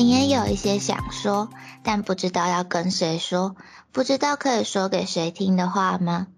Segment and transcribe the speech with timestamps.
[0.00, 1.50] 你也有一些想说，
[1.82, 3.54] 但不知道要跟谁说，
[3.92, 6.28] 不知道可以说给谁听的话吗？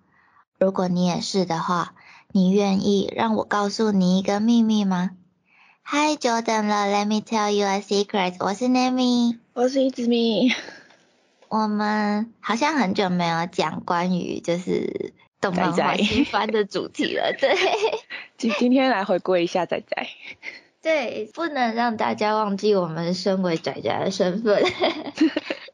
[0.58, 1.94] 如果你也是的话，
[2.32, 5.12] 你愿意让我告诉你一个秘密吗
[5.84, 8.34] ？Hi Jordan 了，Let me tell you a secret。
[8.40, 10.52] 我是 Nami，我是一子咪。
[11.48, 17.56] 我们好像很久没有讲关于就是动漫化新番的主题了，对。
[18.36, 20.08] 今今天来回顾一下仔仔。
[20.82, 24.62] 对，不能让大家忘记我们身为仔仔的身份。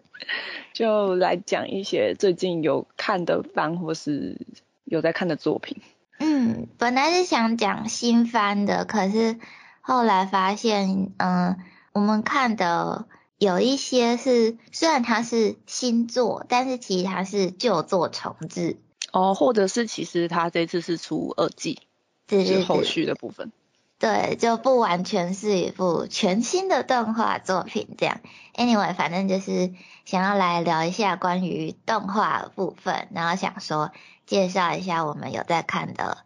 [0.75, 4.37] 就来讲一些最近有看的番或是
[4.85, 5.81] 有在看的作品。
[6.21, 9.39] 嗯，本来是想讲新番的，可是
[9.81, 11.57] 后来发现，嗯，
[11.93, 13.07] 我们看的
[13.39, 18.77] 有一些是虽然它是新作，但是其实它是旧作重置。
[19.11, 21.81] 哦，或者是其实它这次是出二季，
[22.29, 23.51] 是后续的部分。
[23.99, 28.21] 对，就不完全是一部全新的动画作品这样。
[28.55, 29.75] Anyway，反正就是
[30.05, 33.91] 想要来聊一下关于动画部分，然后想说
[34.25, 36.19] 介绍一下我们有在看的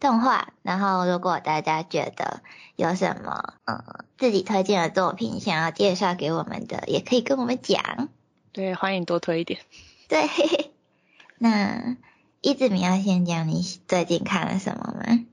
[0.00, 0.54] 动画。
[0.62, 2.40] 然后如果大家觉得
[2.76, 3.84] 有什么嗯
[4.16, 8.08] 自己推荐的作品想要介绍给我们的，也可以跟我们讲。
[8.52, 9.60] 对，欢迎多推一点。
[10.08, 10.70] 对，
[11.36, 11.96] 那
[12.40, 15.24] 一直你要先讲你最近看了什么吗？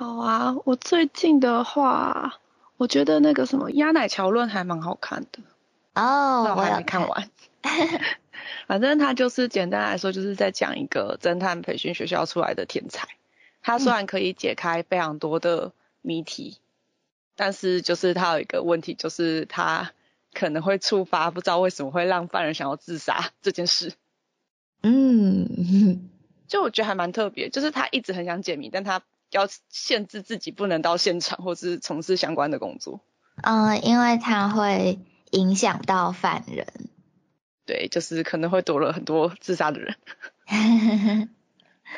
[0.00, 2.40] 好啊，我最近的话，
[2.78, 5.40] 我觉得那个什么《鸭奶桥论》还蛮好看的
[5.92, 7.28] 哦，我还没看完。
[8.66, 13.08] 反正他就是简单来说，就是在讲一个侦探培训学校出来的天才。
[13.60, 16.56] 他虽然可以解开非常多的谜题，
[17.36, 19.92] 但是就是他有一个问题，就是他
[20.32, 23.92] 可能会触发不知道为什么会让犯人想要自杀这件事。
[24.82, 26.08] 嗯，
[26.48, 29.02] 就我觉得还蛮特别，就是他一直很想解谜，但他。
[29.30, 33.00] 要限制自己不能到现场或是从事相关的工作。
[33.42, 34.98] 嗯，因为它会
[35.30, 36.66] 影响到犯人。
[37.64, 39.96] 对，就是可能会多了很多自杀的人。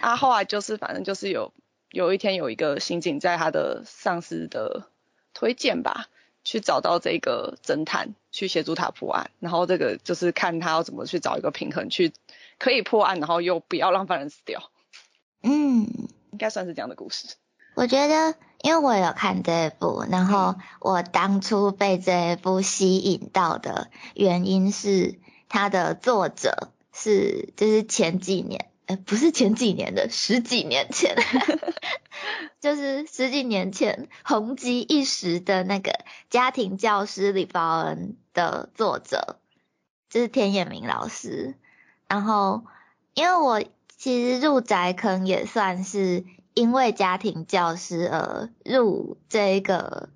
[0.01, 1.53] 啊，后来就是反正就是有
[1.91, 4.89] 有一天有一个刑警在他的上司的
[5.33, 6.09] 推荐吧，
[6.45, 12.13] 去找到这个侦探去协助他破案，然后这个就是看他要怎么去找一个平衡，去
[12.59, 14.71] 可以破案，然后又不要让犯人死掉。
[15.43, 15.89] 嗯。
[16.43, 17.37] 应该算是这样的故事。
[17.77, 31.15] 我觉得，因为我有看这一部，然后我当初被这一部吸引到的原因是，它的作者是就是前几年，呃，不是前几年的， 十几年前，
[32.61, 35.93] 就是十几年前红极一时的那个
[36.29, 39.39] 家庭教师李宝恩的作者，
[40.11, 41.55] 就是田野明老师。
[42.09, 42.65] 然后，
[43.15, 43.63] 因为我。
[44.03, 46.25] 其实入宅坑也算是
[46.55, 50.09] 因为家庭教师而入这一个，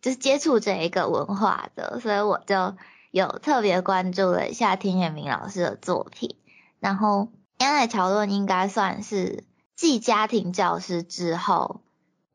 [0.00, 2.74] 就是接触这一个文化的，所以我就
[3.10, 6.36] 有特别关注了一下天野明老师的作品。
[6.80, 7.20] 然后
[7.58, 9.44] 《鸭奶桥论》应该算是
[9.76, 11.82] 继家庭教师之后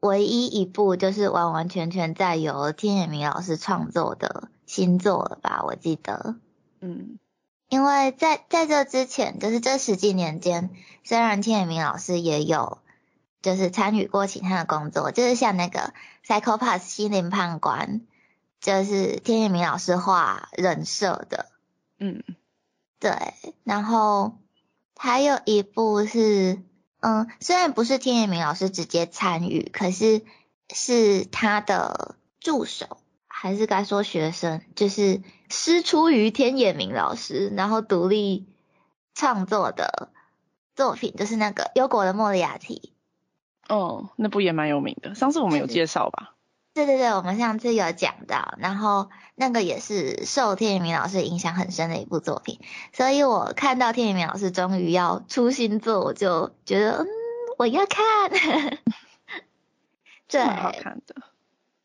[0.02, 5.64] 唯一一部就是完完全全在由天野明老师创作的新作了吧？
[5.66, 6.36] 我记得，
[6.82, 7.18] 嗯。
[7.70, 10.72] 因为在在这之前，就是这十几年间，
[11.04, 12.80] 虽然天野明老师也有
[13.42, 15.94] 就是参与过其他的工作，就是像那个
[16.28, 18.02] 《Psycho Pass》心灵判官，
[18.60, 21.46] 就是天野明老师画人设的，
[22.00, 22.24] 嗯，
[23.00, 23.12] 对。
[23.64, 24.34] 然后
[24.98, 26.62] 还有一部是，
[27.02, 30.24] 嗯，虽然不是天野明老师直接参与，可是
[30.74, 32.98] 是他的助手。
[33.42, 38.46] 还是该说学生，就是师出于天野明老师，然后独立
[39.16, 40.10] 创作的
[40.76, 42.92] 作品，就是那个忧国的莫里亚蒂。
[43.70, 46.36] 哦，那部也蛮有名的，上次我们有介绍吧？
[46.74, 52.60] 对对对，我们上次有讲到，然后那个也是受天野明老师影响很深的一部作品，
[52.92, 57.08] 所以我看到天野明老师终于要出新作，我就觉得嗯，
[57.58, 58.32] 我要看，
[60.28, 61.16] 对，好看的。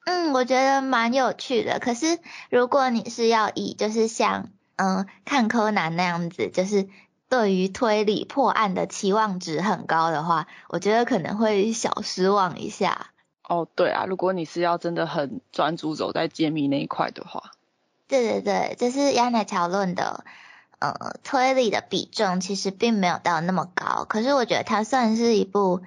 [0.04, 1.78] 嗯，我觉得蛮有趣的。
[1.78, 2.18] 可是
[2.50, 6.88] 如果你是要以就是像嗯看柯南那样子，就是
[7.30, 13.06] 对于推理破案的期望值很高的话，我觉得可能会小失望一下。
[13.48, 17.52] 哦，对啊，如果你是要真的很专注走在揭秘那一块的话，
[18.06, 20.24] 对对对，就是亚奈桥论的
[20.80, 25.80] 呃推理的比重其实并没有到那么高，可是我觉得它算是一部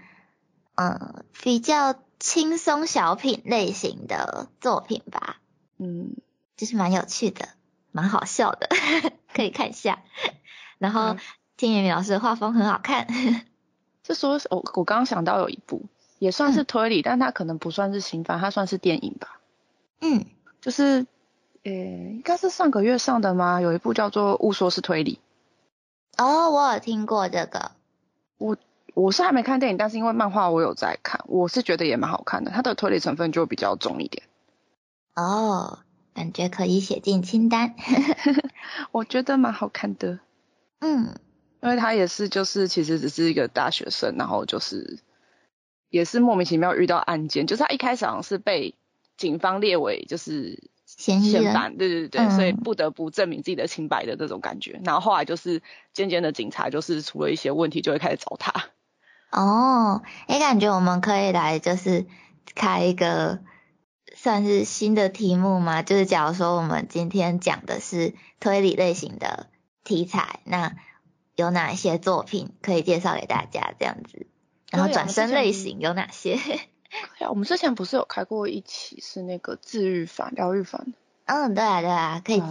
[0.74, 1.94] 嗯比较。
[2.20, 5.38] 轻松小品类型的作品吧，
[5.78, 6.16] 嗯，
[6.56, 7.50] 就是蛮有趣的，
[7.92, 8.68] 蛮好笑的，
[9.34, 10.04] 可以看一下。
[10.78, 11.16] 然后
[11.58, 13.08] 天野明老师的画风很好看。
[14.04, 15.84] 这说，我我刚刚想到有一部
[16.18, 19.40] 也算是推理，但它可能不算是新番，它算是电影吧。
[20.00, 20.26] 嗯，
[20.62, 21.06] 就是
[21.64, 23.60] 呃，应该是上个月上的吗？
[23.62, 25.20] 有一部叫做《误说是推理》。
[26.24, 27.72] 哦，我有听过这个。
[28.38, 28.56] 我
[28.98, 32.50] 我是还没看电影，但是因为漫画我有在看，我是觉得也蛮好看的。
[32.50, 34.24] 它的推理成分就比较重一点。
[35.14, 35.78] 哦，
[36.16, 37.76] 感觉可以写进清单。
[38.92, 40.18] 我觉得蛮好看的。
[40.80, 41.14] 嗯，
[41.62, 44.98] 因为他也是就是其实只是一个大学生，然后就是
[45.92, 48.74] 也是莫名其妙遇到案件，就是他一开始好像是被
[49.16, 54.82] 警方列为就是嫌疑人，对对对，所以不得不证明自己的清白的那种感觉。
[54.84, 55.62] 然后后来就是
[55.94, 58.70] 渐渐的警察就是出了一些问题，就会开始找他。
[59.32, 62.06] 哦，哎，感觉我们可以来就是
[62.56, 63.40] 开一个
[64.16, 69.48] 算是新的题目嘛，就是假如说我们今天讲的是推理类型的。
[69.84, 70.76] 题材那
[71.38, 73.74] 有哪一些作品可以介绍给大家？
[73.80, 74.28] 这样子，
[74.70, 76.38] 然后转身类型有哪些？
[77.30, 80.84] 我们之前不是有开过一期是那个治愈法、疗愈法？
[81.24, 82.44] 嗯，对啊，对啊，可以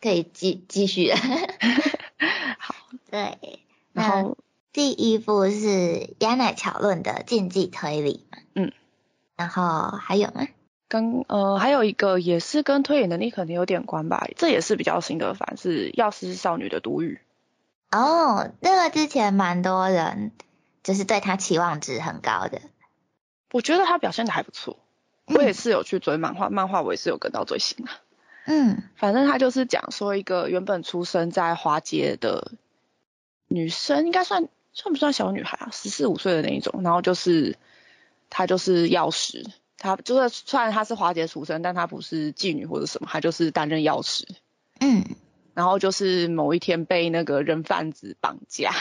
[0.00, 1.10] 可以继继续。
[2.60, 2.76] 好，
[3.10, 3.64] 对。
[3.92, 4.38] 然后
[4.74, 8.72] 第一部是亚乃巧论的竞技推理嗯。
[9.36, 10.46] 然后还有吗？
[10.86, 17.20] 跟呃还有一个也是跟推理能力可能有点关吧，这也是比较新的番，是药师少女的独语。
[17.90, 20.32] 哦，那个之前蛮多人
[20.82, 22.60] 就是对他期望值很高的。
[23.52, 24.78] 我觉得他表现的还不错，
[25.26, 27.90] 我也是有去追漫画，漫画我也是有跟到最新的。
[28.46, 32.52] 嗯，反正他就是讲说一个原本出生在华街的
[33.48, 35.70] 女生，应该算算不算小女孩啊？
[35.72, 37.56] 十四五岁的那一种，然后就是
[38.28, 39.46] 她就是药师。
[39.78, 44.26] 她就是虽然她是华姐出身，但她不是妓女或者什么，她就是担任药师。
[44.80, 45.04] 嗯，
[45.54, 48.72] 然后就是某一天被那个人贩子绑架，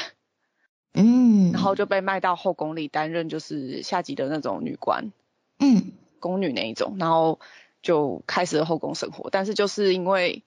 [0.94, 5.12] 嗯，然后就被卖到后宫里担任就是下级的那种女官，
[5.60, 7.40] 嗯，宫女那一种，然后
[7.84, 9.30] 就开始了后宫生活。
[9.30, 10.44] 但是就是因为，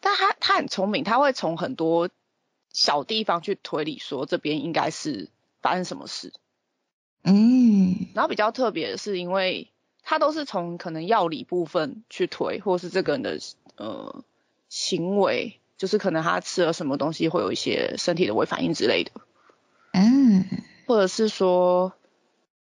[0.00, 2.08] 但她她很聪明，她会从很多
[2.72, 5.28] 小地方去推理，说这边应该是
[5.60, 6.32] 发生什么事。
[7.22, 9.68] 嗯，然后比较特别的是，因为
[10.02, 13.38] 他都是从可能药理部分去推，或是这个人的
[13.76, 14.24] 呃
[14.68, 19.10] 行为，就是可能他吃了什么东西会有一些身体的微反应之类的，
[19.92, 20.46] 嗯，
[20.86, 21.92] 或者是说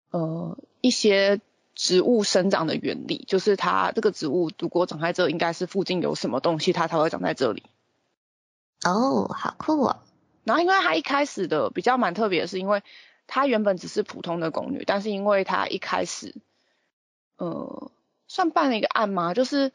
[0.09, 1.39] 呃一些
[1.75, 7.63] 植物生长的原理，就是它这个植物如果长在这，应该是附近有什么东西，它才会长在这里。
[8.83, 9.97] 哦，好酷哦！
[10.43, 12.83] 然后因为他一开始的比较蛮特别的是，因为。
[13.29, 16.33] 她原本只是普通的宫女，但是因为她一开始，
[17.35, 17.91] 呃，
[18.29, 19.33] 算办了一个案吗？
[19.33, 19.73] 就是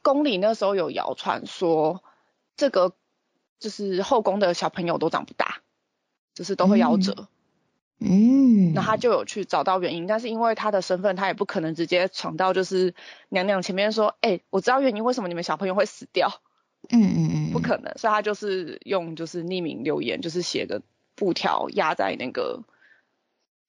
[0.00, 2.02] 宫里那时候有谣传说，
[2.56, 2.94] 这个
[3.58, 5.60] 就是后宫的小朋友都长不大，
[6.32, 7.28] 就是都会夭折。
[7.98, 8.72] 嗯。
[8.72, 12.94] 那他就有去找到原因，但是因为他的身份，他也不可能直接闯到就是
[13.28, 16.40] 娘娘前面说，哎，我知道原因，为什么你们小朋友会死掉？
[16.88, 17.52] 嗯嗯嗯。
[17.52, 20.82] 不可能，所以他就是用就是匿名留言，就是写个。
[21.16, 22.62] 布条压在那个，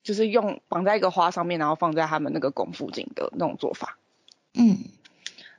[0.03, 3.97] 就是用绑在一个花上面，然后放在他们那个宫附近的那种做法。
[4.53, 4.85] 嗯，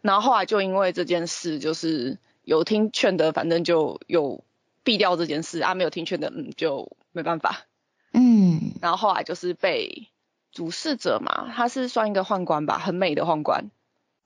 [0.00, 4.42] 然后后来就因为这件事，就是有听劝的，反正就有
[4.84, 7.66] 避掉这件事啊；没有听劝的，嗯，就没办法。
[8.14, 10.08] 嗯，然后后来就是被
[10.50, 13.70] 主事者嘛，他是算一个宦官吧，很美的宦官，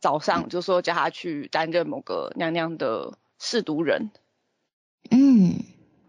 [0.00, 4.10] 早上就说叫他去担任某个娘娘的试读人。
[5.10, 5.60] 嗯，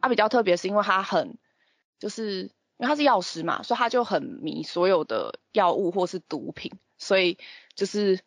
[0.02, 1.38] 他比较特别是因为他很。
[2.00, 7.40] 就是因为他是药师嘛，所以他就很迷所有的药物或是毒品，所以
[7.74, 8.20] 就是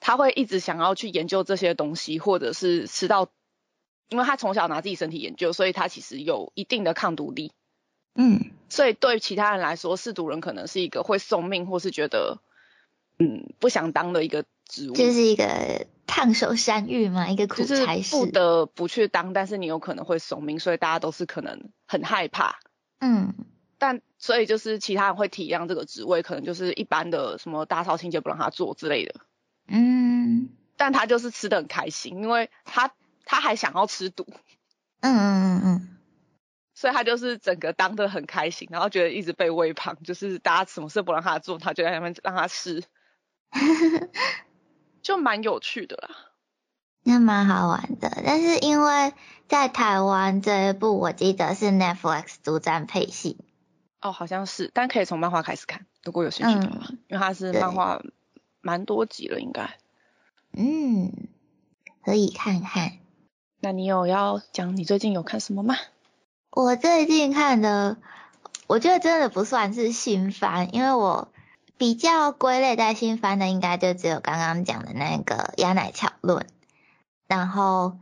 [0.00, 3.28] 他会一直想要去研究这些东西，或者是吃到，
[4.08, 7.52] 因为他从小拿自己身体研究，所以他其实有一定的抗毒力。
[8.16, 12.40] 嗯，所以对其他人来说，试毒人可能是一个会送命，或是觉得
[13.20, 14.94] 嗯不想当的一个职务。
[14.94, 18.16] 这是一个烫手山芋嘛，一个苦差事。
[18.16, 22.58] 不得不去当，但是你有可能会送命，所以大家都是可能很害怕。
[23.00, 23.34] 嗯，
[23.78, 29.14] 但所以就是其他人会体谅这个职位，可能就是一般的什么打扫清洁不让他做之类的。
[29.68, 32.92] 嗯，但他就是吃的很开心，因为他
[33.24, 34.26] 他还想要吃毒。
[35.00, 35.88] 嗯嗯嗯嗯。
[36.78, 42.82] 所以他就是整个当的很开心，然后觉得一直被喂胖，就是大家什么事不让他做，他就在那边让他吃，
[45.06, 46.10] 就蛮有趣的啦。
[47.04, 49.14] 那蛮好玩的，但是因为
[49.46, 53.38] 在台湾这一部，我记得是 Netflix 独占配信。
[54.00, 58.02] 哦，好像是，但可以从漫画开始看，如果有兴趣的话，因为它是漫画
[58.60, 59.78] 蛮多集了，应该。
[60.50, 61.12] 嗯，
[62.04, 62.94] 可以看看。
[63.60, 65.76] 那你有要讲你最近有看什么吗？
[66.50, 67.96] 我最近看的，
[68.66, 71.28] 我觉得真的不算是新番，因为我
[71.78, 76.38] 比较归类在新番的，应该就只有刚刚讲的那个《鸭奶巧论》。
[77.26, 77.98] 然后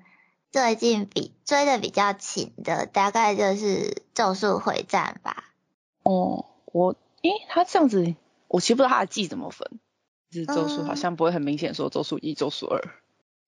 [0.52, 5.52] 最近比追的比较勤的，大概就是《咒术回战》吧。
[6.02, 8.14] 哦，我，诶，他这样子，
[8.48, 9.80] 我其实不知道他的季怎么分。
[10.30, 12.80] 就是咒术好像不会很明显说咒术一、咒术二。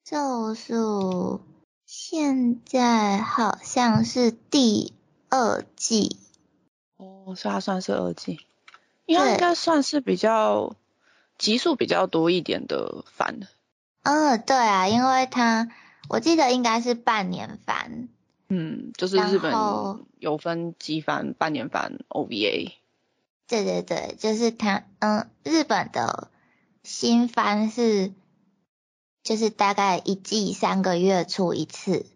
[0.04, 1.40] 咒术
[1.85, 4.92] 现在好像是第
[5.28, 6.16] 二季。
[6.97, 8.45] 哦，所以它算是二季，
[9.06, 10.76] 因为应该算是比较
[11.38, 13.40] 集数比较多一点的番。
[14.02, 15.68] 嗯，对啊，因为它
[16.08, 18.08] 我记得应该是半年番。
[18.48, 19.52] 嗯，就是日本
[20.18, 22.72] 有分季番、半年番、OVA。
[23.48, 26.30] 对对对，就是它，嗯，日本的
[26.82, 28.12] 新番是
[29.22, 32.06] 就是大概一季三个月出一次，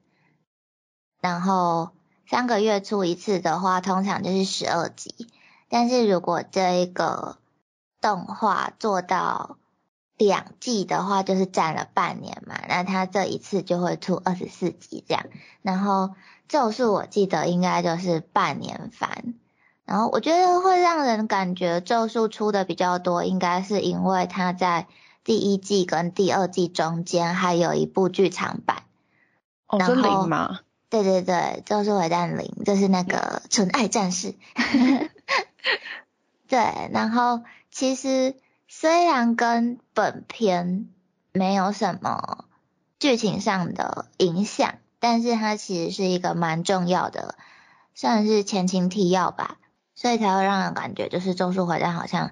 [1.20, 1.90] 然后
[2.28, 5.26] 三个月出一次的话，通常就是十二集。
[5.70, 7.38] 但是如果这一个
[8.02, 9.56] 动画做到
[10.18, 15.24] 两季的话，就是占了半年嘛，那它这一次就会出二十四集这样。
[15.62, 16.10] 然后
[16.48, 19.34] 咒术我记得应该就是半年番，
[19.84, 24.88] 然后我觉得会让人感觉咒术出的比较多，应该是因为它在
[25.22, 28.82] 第一季跟第二季中间还有一部剧场版。
[29.68, 30.60] 哦，是零吗？
[30.88, 34.34] 对对对，咒术回战零，就是那个纯爱战士。
[36.48, 38.34] 对，然后其实。
[38.72, 40.88] 虽然跟本片
[41.32, 42.44] 没有什么
[43.00, 47.34] 剧情上的影响，但是它其实是一个蛮重要的，
[47.96, 49.58] 算是前情提要吧，
[49.96, 52.30] 所以才会让人感觉就是《咒术回战》好像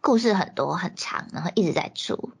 [0.00, 2.32] 故事很多很长，然后一直在出。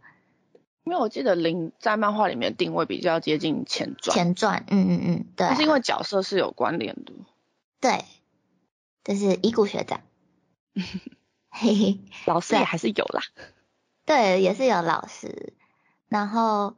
[0.84, 5.46] 因为我记得零在漫画里面定位比较接近前传，前传，嗯嗯嗯，对。
[5.46, 7.12] 但是因为角色是有关联的。
[7.80, 8.02] 对，
[9.04, 10.00] 这是伊谷学长。
[11.52, 13.22] 嘿嘿，老师也还是有啦。
[14.06, 15.54] 对，也是有老师。
[16.08, 16.76] 然后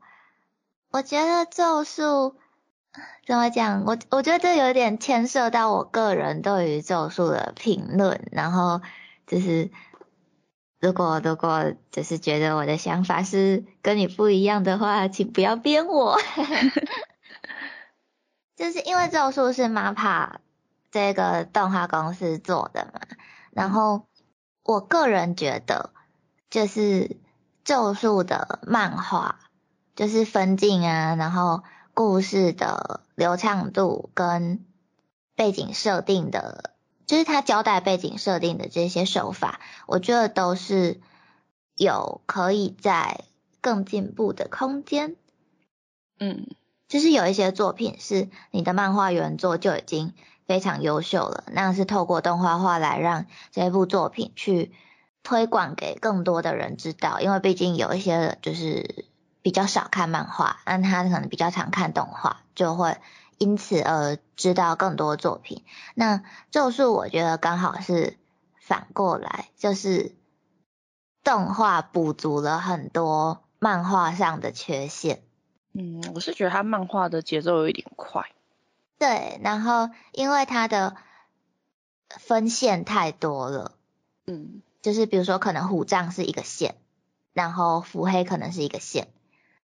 [0.91, 2.37] 我觉得咒术
[3.27, 3.85] 怎么讲？
[3.85, 8.29] 我我觉得这有点牵涉到我个人对于咒术的评论。
[8.33, 8.81] 然后
[9.27, 9.71] 就是
[10.81, 16.19] 如果如果就是觉得我的想法是跟你不一样的话，请不要编我。
[18.57, 20.37] 就是因为咒术是 MAPA
[20.93, 23.01] 这个动画公司做的嘛，
[23.51, 24.07] 然后。
[24.65, 25.91] 我个人觉得，
[26.49, 27.17] 就是
[27.65, 29.41] 咒术的漫画，
[29.97, 34.65] 就是分镜啊，然后故事的流畅度跟
[35.35, 36.75] 背景设定的，
[37.07, 39.59] 就是他交代背景设定的这些手法，
[39.89, 41.01] 我觉得都是
[41.75, 43.25] 有可以在
[43.61, 45.17] 更进步的空间。
[46.21, 46.47] 嗯，
[46.93, 50.13] 就是有一些作品是你的漫画原作就已经。
[50.45, 54.73] 非常优秀了，那是透过动画化来让这部作品去
[55.23, 59.07] 推广给更多的人知道，因为毕竟有一些就是
[59.41, 62.99] 比较少看漫画，那他可能比较常看动画，就会
[63.39, 65.65] 因此而知道更多作品。
[65.95, 68.19] 那咒术我觉得刚好是
[68.61, 70.17] 反过来，就是
[71.23, 75.23] 动画补足了很多漫画上的缺陷。
[75.75, 78.31] 嗯，我是觉得他漫画的节奏有一点快。
[78.99, 80.97] 对，然后因为他的
[82.09, 83.73] 分线太多了，
[84.27, 86.77] 嗯，就是比如说可能虎杖是一个线，
[87.33, 89.09] 然后伏黑可能是一个线，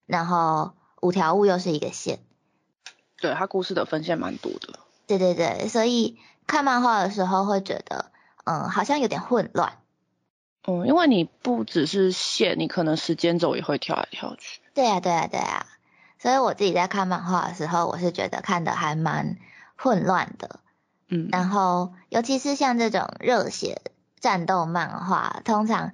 [0.06, 2.20] 然后五条悟又是一个线，
[3.20, 4.79] 对，他故事的分线蛮多的。
[5.06, 8.12] 对对对，所以看漫画的时候会觉得，
[8.46, 9.79] 嗯，好像有点混乱。
[10.65, 14.62] 嗯，因为你不只是线，你可能时间轴也会跳来跳去。
[14.74, 15.68] 对呀，对呀，对呀。
[16.19, 19.38] 所以我自己在看漫画的时候，我是觉得看的还蛮
[19.77, 20.59] 混乱的，
[21.07, 23.81] 嗯，然后尤其是像这种热血
[24.19, 25.93] 战斗漫画，通常，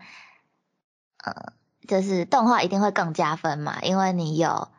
[1.24, 1.54] 呃，
[1.88, 4.70] 就是动画一定会更加分嘛，因为你有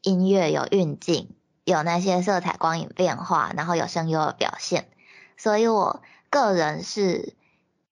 [0.00, 4.88] 音乐、有运镜、有那些色彩光影变化，然后有声优的表现，
[5.36, 7.34] 所以我个人是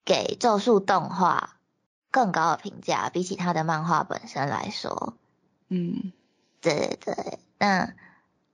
[0.07, 1.57] 给咒术动画
[2.11, 5.13] 更高的评价，比起它的漫画本身来说，
[5.69, 6.13] 嗯。
[6.63, 7.93] 对对，那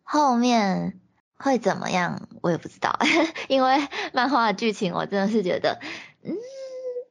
[0.03, 0.99] 后面
[1.37, 2.27] 会怎么样？
[2.43, 2.99] 我也不知道，
[3.49, 5.79] 因为漫画的剧情我真的是觉得，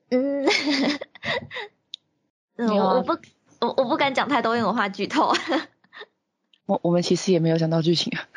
[0.10, 0.46] 嗯
[2.58, 3.18] 嗯， 我我不
[3.62, 5.34] 我我不敢讲太多，因为我怕剧透。
[6.66, 8.28] 我我们其实也没有讲到剧情啊。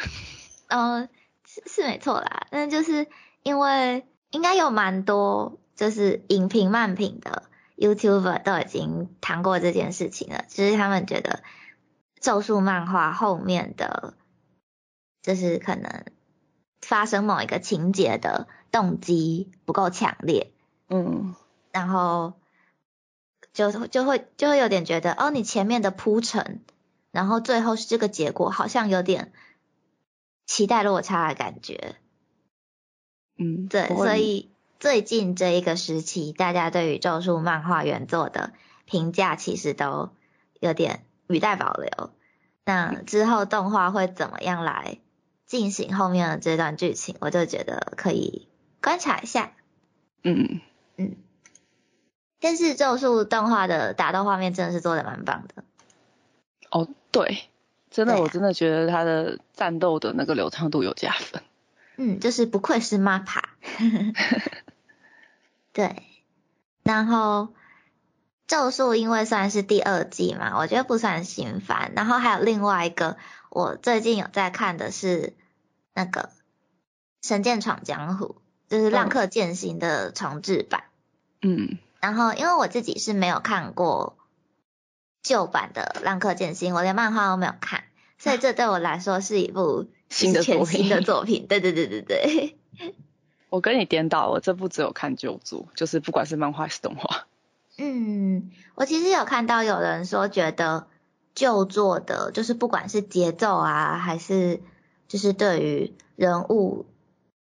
[0.69, 1.09] 嗯，
[1.47, 3.09] 是是没错啦，那就是
[3.43, 7.45] 因为应该有蛮多就是影评漫评的
[7.77, 11.43] YouTuber 都已经谈过这件事情了，只是他们觉得。
[12.21, 14.15] 咒术漫画后面的，
[15.23, 16.05] 就是可能
[16.81, 20.53] 发生某一个情节的动机不够强烈，
[20.89, 21.35] 嗯，
[21.73, 22.35] 然后
[23.53, 26.61] 就就会就会有点觉得，哦，你前面的铺陈
[27.11, 29.33] 然后最后是这个结果，好像有点
[30.47, 31.97] 期待落差的感觉。
[33.39, 38.53] 嗯，对，所以最近这一个时期，大家对于咒术漫画原作的
[38.85, 40.11] 评价其实都
[40.61, 42.11] 有点语带保留。
[42.65, 44.99] 那之后动画会怎么样来
[45.47, 48.49] 进行后面的这段剧情，我就觉得可以
[48.83, 49.53] 观察一下。
[50.23, 50.61] 嗯
[50.97, 51.17] 嗯，
[52.41, 55.65] 但是咒术动画的打斗画面真的是做的蛮棒的。
[56.71, 57.49] 哦，对，
[57.91, 61.43] 真的，啊我真的觉得他的战斗的那个流畅度有加分。
[61.97, 63.43] 嗯，就是不愧是 MAPA。
[65.73, 66.03] 对，
[66.83, 67.49] 然后
[68.51, 71.93] 咒术因为算是第二季嘛，我觉得不算新番。
[71.95, 73.17] 然后还有另外一个，
[73.49, 75.35] 我最近有在看的是
[75.95, 76.23] 那个
[77.23, 78.35] 《神剑闯江湖》，
[78.69, 80.83] 就是《浪客剑心》的重制版。
[81.43, 84.17] 嗯然后因为我自己是没有看过
[85.23, 87.85] 旧版的《浪客剑心》，我连漫画都没有看，
[88.19, 91.47] 所以这对我来说是一部新的全新的作品。
[91.47, 92.59] 对对对对对。
[93.49, 97.29] 我跟你颠倒，我这部只有看旧作，就是不管是漫画还是动画。
[97.83, 100.87] 嗯，我其实有看到有人说觉得
[101.35, 104.61] 旧作的，就是不管是节奏啊，还是
[105.09, 106.85] 就是对于人物，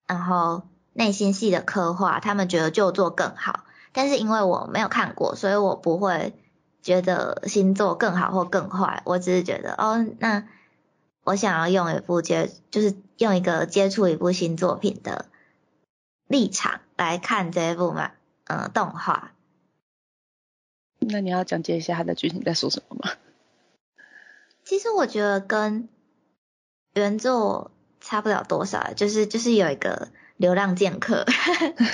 [0.06, 0.62] 然后
[0.94, 3.64] 内心戏的刻画，他们觉得旧作更好。
[3.92, 6.32] 但是因为我没有看过，所以我不会
[6.80, 9.02] 觉得新作更好或更坏。
[9.04, 10.48] 我只是觉得，哦，那
[11.24, 15.26] 我想要用一部接，就是用一个接触一部新作品的
[16.26, 18.12] 立场来看这一部嘛，
[18.46, 19.31] 嗯、动画。
[21.08, 23.12] 那你要讲解一下它的剧情在说什么吗？
[24.64, 25.88] 其实我觉得跟
[26.94, 31.26] 原作差不了多少，就是就是有一个流浪剑客，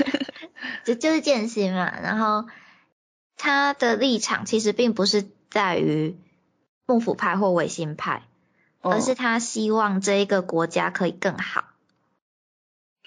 [0.84, 1.98] 就就是剑心嘛。
[2.00, 2.48] 然后
[3.36, 6.16] 他的立场其实并不是在于
[6.86, 8.22] 幕府派或维新派，
[8.80, 11.64] 而哦是他希望这一个国家可以更好。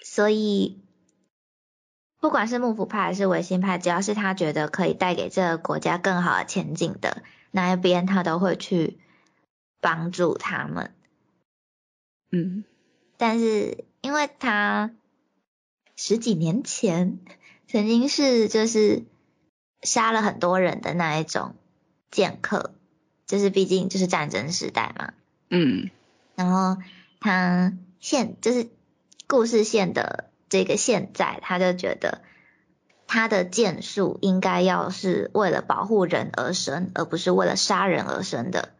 [0.04, 0.81] 所以
[2.22, 9.00] 不管是幕府派还是维新派，只要是他觉得可以带给这个国家更好的前景的那一边，他都会去
[9.80, 10.94] 帮助他们。
[12.30, 12.62] 嗯
[13.16, 14.92] 但是因为他
[15.96, 17.18] 十几年前
[17.66, 19.02] 曾经是就是
[19.82, 21.56] 杀了很多人的那一种
[22.12, 22.72] 剑客，
[23.26, 25.12] 就是毕竟就是战争时代嘛。
[25.50, 25.90] 嗯
[26.36, 26.80] 然后
[27.18, 28.70] 他现就是
[29.26, 32.20] 故事线的这个现在，他就觉得
[33.06, 38.74] 他的剑术应该要是为了保护人而生，而不是为了杀人而生的。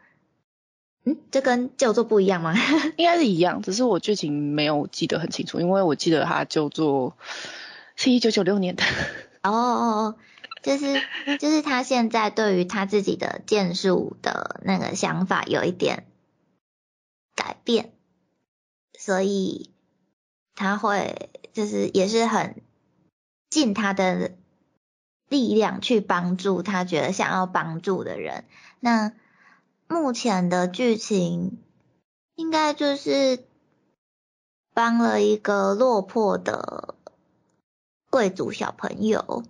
[1.06, 2.52] 嗯，这跟旧作不一样吗？
[2.98, 7.16] 应该是一样，只是我剧情没有记得很清楚，因为我记得他旧作
[7.96, 8.84] 是一九九六年的。
[9.42, 10.16] 哦哦哦，
[10.62, 11.00] 就是
[11.38, 16.04] 就是他现在对于他自己的剑术的那个想法有一点
[17.34, 17.94] 改变，
[18.98, 19.70] 所以
[20.54, 22.62] 他会就是也是很
[23.50, 24.36] 尽他的
[25.28, 28.44] 力量去帮助他觉得想要帮助的人。
[28.80, 29.12] 那
[29.88, 31.58] 目前的剧情
[32.34, 33.44] 应该就是
[34.74, 36.94] 帮了一个落魄的
[38.08, 39.44] 贵族小朋友，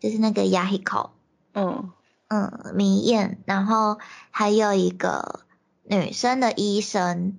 [0.00, 1.10] 就是那个 Yahiko，
[1.52, 1.92] 嗯
[2.28, 3.98] 嗯，明艳，然后
[4.32, 5.44] 还有一个
[5.84, 7.38] 女生的医生，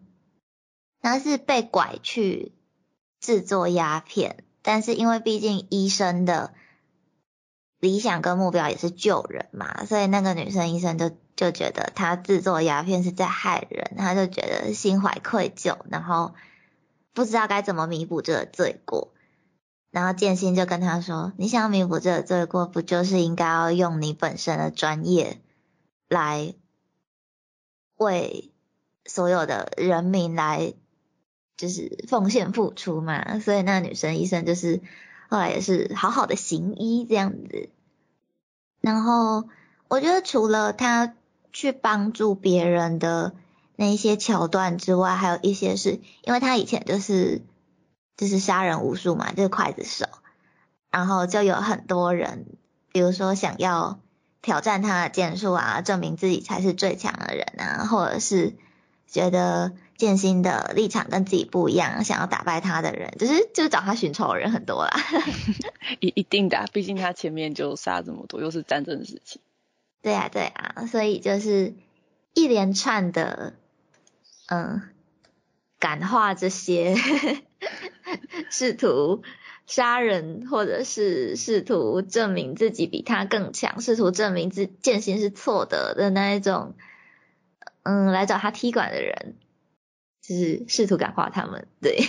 [1.02, 2.54] 那是被拐去
[3.20, 6.54] 制作鸦片，但是因为毕竟医生的
[7.80, 16.34] 理想跟目标也是救人嘛，所以那个女生医生就就觉得她制作鸦片是在害人，她就觉得心怀愧疚，然后
[17.14, 19.14] 不知道该怎么弥补这个罪过。
[19.90, 25.42] 然后剑心就跟他说：“你想要弥补这个罪过，不就是应该要用你本身的专业
[26.10, 26.54] 来
[27.96, 28.52] 为
[29.06, 30.74] 所有的人民来
[31.58, 34.80] 就是奉献付出嘛？”所以那女生医生就是
[35.30, 37.70] 后来也是好好的行医这样子。
[38.80, 39.50] 然后
[39.90, 41.14] 我觉得除了他
[41.52, 43.34] 去帮助别人的
[43.76, 47.42] 那一些桥段之外，还有一些是因为他以前就是。
[48.20, 50.08] 就是杀人无数嘛，就是刽子手，
[50.90, 52.48] 然后就有很多人，
[52.92, 54.00] 比如说想要
[54.42, 58.56] 挑战他的剑术啊，证明自己才是最强的人啊，或者是
[59.08, 64.92] 觉得剑心的立场跟自己不一样，想要打败他的人，就是就是找他寻仇的人很多啦。
[66.00, 69.40] 一一定的啊、毕竟他前面就杀这么多，又是战争时期。
[70.02, 71.74] 对啊，对啊，所以就是
[72.34, 73.54] 一连串的，
[74.48, 74.82] 嗯，
[75.80, 76.96] 感化这些
[78.52, 79.24] 试图
[79.66, 86.76] 杀人，或者是试图证明自己比他更强，试图证明自剑心是错的的那一种
[87.88, 89.36] 嗯来找他踢馆的人，
[90.22, 91.98] 就是试图感化他们，对。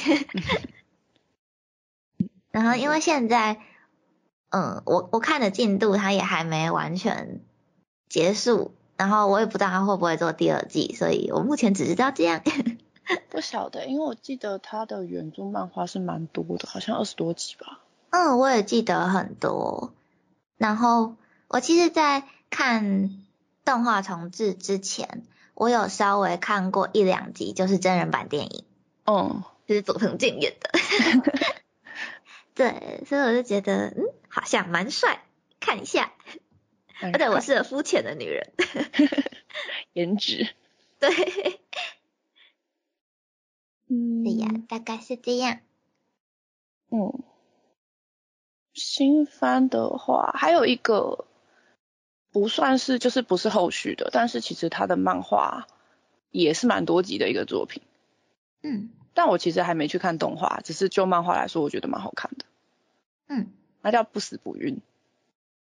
[2.50, 3.60] 然后因为现在，
[4.50, 7.42] 嗯，我我看的进度他也还没完全
[8.08, 12.42] 结束，然后我也不知道他会不会做第二季，所以我目前只知道这样。
[13.30, 17.78] 不晓得，因为我记得他的原著漫画是蛮多的，好像二十多集吧。
[18.10, 19.94] 嗯，我也记得很多。
[20.56, 21.14] 然后
[21.46, 23.22] 我其实，在看
[23.64, 25.22] 动画重置之前，
[25.58, 28.64] 我有稍微看过一两集，就是真人版电影。
[29.04, 30.70] 哦，就是佐藤健演的。
[32.54, 35.24] 对，所以我就觉得，嗯，好像蛮帅，
[35.58, 36.12] 看一下。
[37.00, 38.52] 而且我是个肤浅的女人。
[39.94, 40.48] 颜值。
[41.00, 41.10] 对。
[43.88, 44.22] 嗯。
[44.22, 45.58] 对呀，大概是这样。
[46.90, 47.24] 嗯。
[48.74, 51.26] 新番的话，还有一个
[52.32, 55.66] 不算是，就是不是后续的，但是其实他的漫画
[56.30, 57.82] 也是蛮多集的一个作品。
[58.62, 62.44] 嗯，但我其实还没去看动画，只是就漫画来说，我觉得蛮好看的。
[63.28, 63.48] 嗯，
[63.82, 64.80] 那叫不死不孕。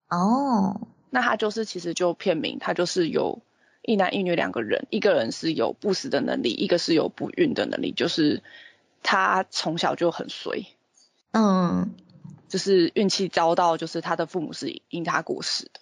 [0.09, 3.41] 哦，那他就是其实就片名，他就是有
[3.83, 8.43] 一男一女两个人，一个人是有不死的能力，一个是有不孕的能力，就是
[9.03, 10.67] 他从小就很衰。
[11.33, 11.95] 嗯。
[12.47, 15.81] 就是运气遭到，就是他的父母是因他过世的，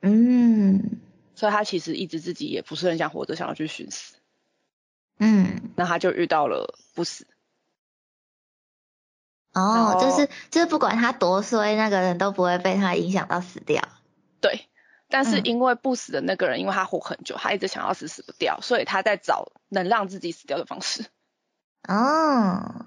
[0.00, 1.00] 嗯，
[1.34, 4.14] 所以他其实一直自己也不是很想活着，想要去寻死，
[5.18, 7.26] 嗯，那他就遇到了不死，
[9.52, 13.82] 哦，就是就是不管他多衰，那个人都不会被他影响到死掉，
[14.40, 14.68] 对，
[15.08, 21.04] 但是因为不死的那个人，因为他活很久，他一直想要死死不掉，所以他在找能让自己死掉的方式，
[21.88, 22.86] 哦，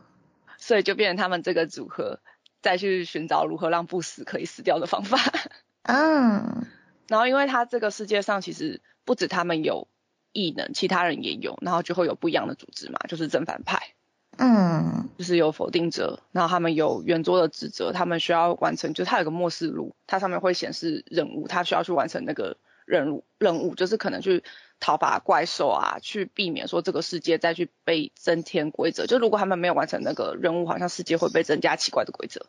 [0.57, 2.19] 所以就变成他们这个组合。
[2.61, 5.17] 再去寻找如何让不死可以死掉的方法。
[5.83, 6.67] 嗯，
[7.09, 9.87] 然后因为他这个世界上其实不止他们有
[10.31, 13.95] 异能，其他人也有，然后就会有不一样的组织嘛，就是正反派。
[14.37, 24.43] 嗯，就是有否定者，然后他们有圆桌的职责，他们需要完成，就是他有个末世录，它上面会显示任务，他需要去完成那个任务，任务就是可能去
[24.79, 29.07] 讨伐怪兽啊，去避免说这个世界再去被增添规则。
[29.07, 32.45] 就如果他们没有完成那个任务，好像世界会被增加奇怪的规则。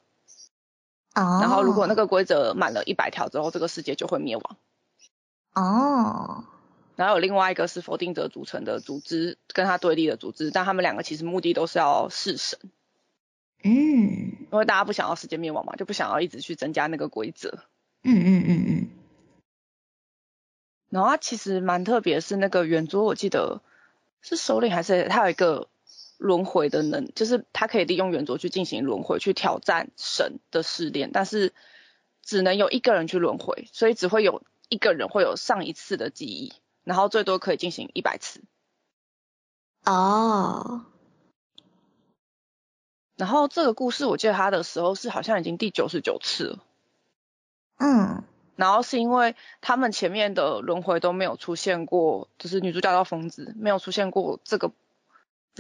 [1.15, 1.39] 哦。
[1.41, 4.57] 然后如果那个规则满了一百条之后，这个世界就会灭亡。
[5.55, 6.45] 哦。
[6.97, 12.59] 然后有另外一个是否定者组成的组织，跟他对立的组织，但他们两个其实目的都是要弑神。
[13.63, 14.37] 嗯。
[14.53, 17.61] 因为大家不想要世界灭亡嘛，就不想要一直去增加那个规则。
[18.03, 18.89] 嗯嗯嗯嗯。
[20.91, 23.63] 然后他其实蛮特别，是那个圆桌，我记得
[24.23, 25.69] 是首领还是他有一个
[26.21, 31.55] 轮回的能，就是他可以利用圆桌去进行轮回，去挑战神的试炼，但是
[32.23, 36.53] 只能有一个人去轮回，所以只会有一个人会有上一次的记忆，
[36.85, 38.43] 然后最多可以进行一百次。
[39.87, 40.85] 哦。
[43.17, 46.65] 然后这个故事我记得他的时候是好像已经第九十九次了。
[47.79, 48.25] 嗯。
[48.57, 54.71] 然后是因为他们前面的轮回都没有出现过，就是女主角叫疯子，没有出现过这个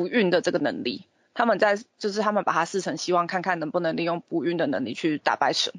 [0.01, 1.05] 不孕的这个能力。
[1.35, 5.75] 他们在就是他们把它试成，希望看看能不能利用不孕的能力去打败神。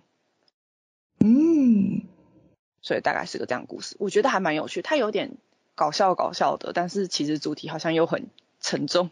[1.19, 2.03] 嗯，
[2.81, 4.81] 所以大概是个这样故事，我觉得还蛮有趣。
[4.81, 5.37] 它有点
[5.73, 8.27] 搞笑搞笑的，但是其实主题好像又很
[8.59, 9.09] 沉重。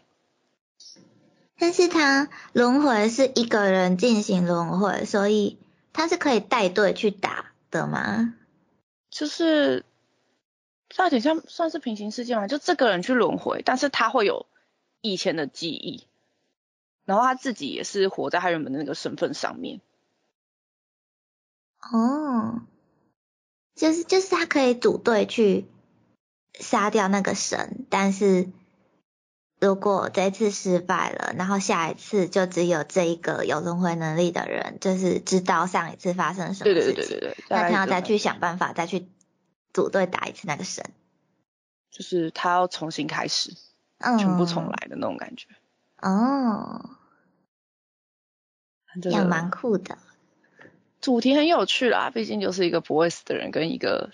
[1.58, 5.58] 但是他轮回是一个人进行轮回，所以
[5.92, 7.46] 他是可以带队去打。
[7.70, 8.34] 的吗？
[9.10, 9.84] 就是
[10.98, 14.46] 有点像算是平行世界嘛，就这个人去轮回，但是他会有
[15.00, 16.06] 以前的记忆，
[17.04, 19.80] 然后他自己也是活在他原本的那个身份上面。
[21.92, 22.62] 哦，
[23.74, 25.66] 就是就是他可以组队去
[26.58, 28.48] 杀掉那个神，但是。
[29.62, 39.06] 如果这次失败了，然后下一次就只有这一个有轮回能力的人，就是知道上一次发生什么事情，对对对对对，那他要再去想办法再去
[39.74, 40.90] 组队打一次那个神，
[41.90, 43.54] 就是他要重新开始，
[44.00, 45.46] 全部重来的那种感觉。
[45.98, 46.96] 哦，
[49.10, 49.98] 也蛮酷的，
[51.00, 54.10] 主题很有趣啦，毕竟就是一个不会死的人跟一个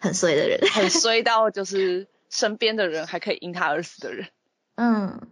[0.00, 4.28] 很衰的人，很衰 到就是身边的人还可以因他而死的人。
[4.76, 5.28] 嗯，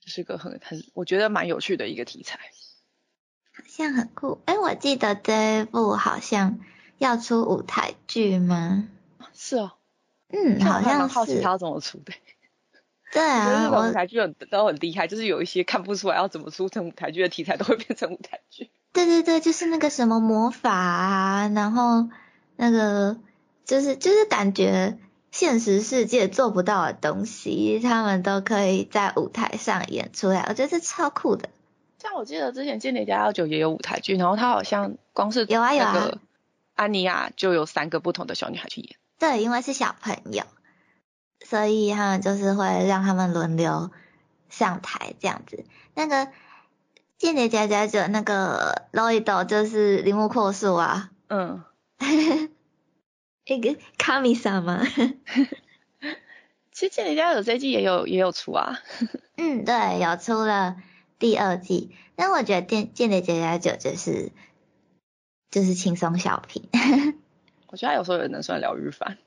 [0.00, 2.38] 这是个很很我觉得蛮有趣的一个题材，
[3.52, 4.40] 好像很酷。
[4.46, 6.60] 哎，我记得这部好像
[6.98, 8.88] 要出舞台剧吗？
[9.34, 9.72] 是哦，
[10.32, 11.14] 嗯，好像是。
[11.14, 12.12] 好奇他要怎么出的？
[13.12, 18.70] 对啊， 舞台剧很都很厉害，就是有一些看不出来要怎么出成舞台剧的题材，都会变成舞台剧。
[18.92, 22.08] 对对对，就是那个什么魔法啊，然后
[22.56, 23.18] 那个
[23.64, 24.98] 就是就是感觉。
[25.32, 31.48] 现实世界做不到的东西，他们都可以在舞台上演出来，我觉得这超酷的。
[31.98, 36.18] 像我记得之前《间谍家酒》也有舞台剧，然后他好像光是有啊有啊，
[36.74, 38.96] 安妮亚就有三个不同的小女孩去演。
[39.20, 40.42] 对，因为是小朋友，
[41.46, 43.92] 所以他们就是会让他们轮流
[44.48, 45.64] 上台这样子。
[45.94, 46.26] 那个
[47.18, 51.10] 《间谍家家酒》那个 Lloyd 就是铃木阔树啊。
[51.28, 51.62] 嗯。
[53.44, 54.82] 一个卡米萨吗？
[56.72, 58.78] 其实《间谍家有》这季也有也有出啊。
[59.36, 60.76] 嗯，对，有出了。
[61.18, 64.32] 第二季，但我觉得《间间谍家家酒》就是
[65.50, 66.70] 就是轻松小品。
[67.70, 69.18] 我觉得有时候也能算疗愈番。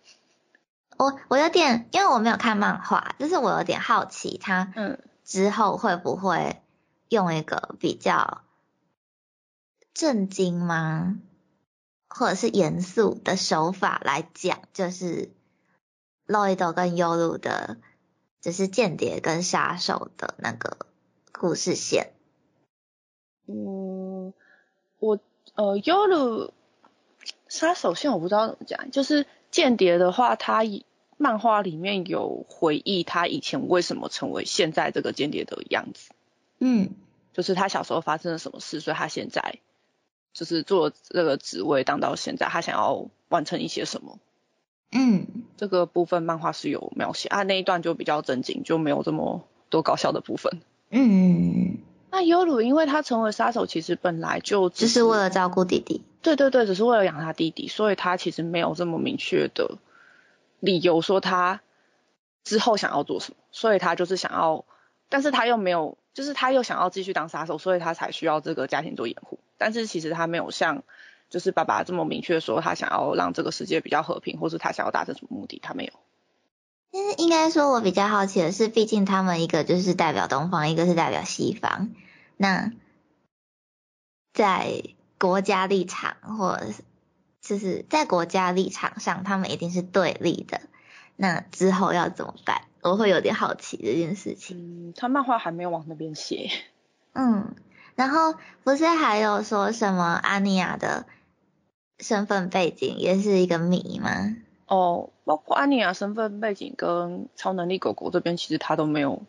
[0.98, 6.62] 我我有点，因为我没有看漫画，就是我有点好奇，他嗯之后会不会
[7.10, 8.44] 用一个比较
[9.94, 11.20] 震惊吗，
[12.08, 15.32] 或者是严肃的手法来讲，就是
[16.26, 17.78] 洛伊多跟优鲁的，
[18.42, 20.78] 就是间谍跟杀手的那个。
[21.36, 22.14] 故事线，
[23.48, 24.34] 嗯，
[25.00, 25.20] 我
[25.56, 26.54] 呃，优鲁
[27.48, 30.64] 杀手线我不知道怎么讲，就是间谍的话，他
[31.18, 36.12] 漫画里面有回忆他以前为什么成为现在这个间谍的样子，
[36.60, 36.90] 嗯，
[37.34, 39.60] 就是他小时候发生了什么事，所以他现在
[40.34, 44.18] 就是做这个职位当到现在，他想要完成一些什么，
[44.92, 50.62] 嗯，这个部分漫画是有描写啊，那一段就比较正经，就没有这么多搞笑的部分。
[50.90, 51.78] 嗯，
[52.12, 56.02] 那优鲁因为他成为杀手，其实本来就只是为了照顾弟弟。
[56.24, 59.78] 对对对，只是为了养他弟弟，所以他其实没有这么明确的
[60.60, 61.62] 理由说他
[62.44, 64.66] 之后想要做什么，所以他就是想要，
[65.10, 69.38] 但是他又没有，就是他又想要继续当杀手，所以他才需要这个家庭做掩护。
[69.58, 70.84] 但是其实他没有像
[71.30, 75.94] 就是爸爸这么明确说他想要让这个世界比较和平，或是他想要达成什么目的，他没有。
[76.92, 81.90] 但是应该说，我比较好奇的是，毕竟他们一个就是代表东方，一个是代表西方。
[82.38, 82.72] 那
[84.32, 84.84] 在
[85.24, 86.84] 国家立场，或者是
[87.40, 90.60] 就是在国家立场上，他们一定是对立的。
[91.16, 92.64] 那之后要怎么办？
[92.82, 94.90] 我会有点好奇这件事情。
[94.90, 96.50] 嗯，他漫画还没有往那边写。
[97.14, 97.56] 嗯，
[97.96, 101.06] 然后不是还有说什么阿尼亚的
[102.00, 104.36] 身份背景也是一个谜吗？
[104.68, 109.22] 哦，包括安妮亚身份背景跟超能力狗狗这边，其实他都没有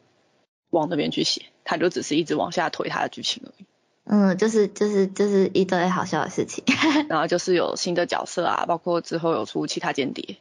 [0.71, 3.67] 往那边去写，他就只是一直往下推他的剧情而已。
[4.05, 6.63] 嗯，就是就是就是一堆好笑的事情。
[7.09, 10.37] 然后就是有新的角色啊，包括之后有出其他间谍。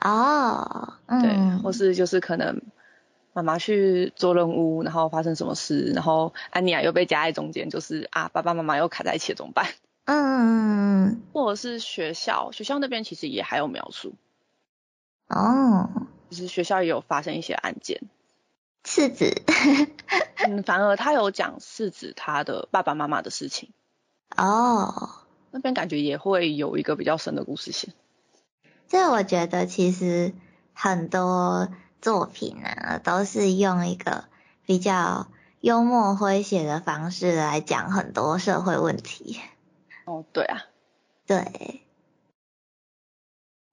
[0.00, 2.60] 哦，对，或是就是可能
[3.32, 9.66] 妈妈去做任务，然后发生什么事，然后安妮亚又被夹在中间，就是啊，爸爸妈妈又卡在一起怎么办？
[10.06, 14.14] 嗯，或者是学校，学校那边其实也还有描述。
[15.28, 15.88] 哦，
[16.30, 18.00] 就是学校也有发生一些案件。
[18.82, 19.42] 次子，
[20.36, 23.72] 嗯，反而他有讲次子他的爸爸妈妈的事情。
[24.36, 25.10] 哦，
[25.50, 27.92] 那边感觉也会有一个比较深的故事线。
[28.88, 30.32] 这我觉得其实
[30.72, 31.68] 很多
[32.00, 34.24] 作品呢，都是用一个
[34.64, 35.28] 比较
[35.60, 39.38] 幽默诙谐的方式来讲很多社会问题。
[40.06, 40.62] 哦，对啊，
[41.26, 41.82] 对，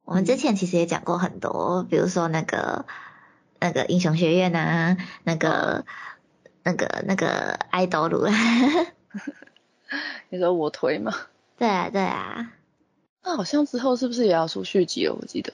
[0.03, 2.85] 我们之前其实也讲过很多，比如说那个
[3.59, 5.85] 那个英雄学院啊，那个
[6.63, 8.27] 那个那个爱豆鲁，
[10.29, 11.13] 你说我推吗？
[11.57, 12.53] 对啊，对啊，
[13.23, 15.17] 那好像之后是不是也要出续集了？
[15.19, 15.53] 我记得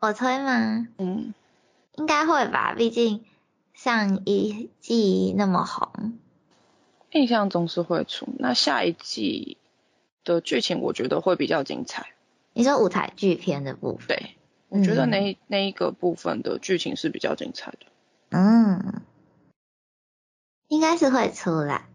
[0.00, 0.88] 我推吗？
[0.98, 1.34] 嗯，
[1.96, 3.24] 应该会吧，毕竟
[3.74, 6.18] 上一季那么红，
[7.12, 8.28] 印象中是会出。
[8.38, 9.56] 那下一季。
[10.22, 12.10] 的剧情我觉得会比较精彩。
[12.52, 14.18] 你说舞台剧片的部分？
[14.18, 14.36] 对，
[14.70, 17.78] 我觉得那那一个部分的剧情是比较精彩的。
[18.30, 19.02] 嗯，
[20.68, 21.86] 应该是会出来，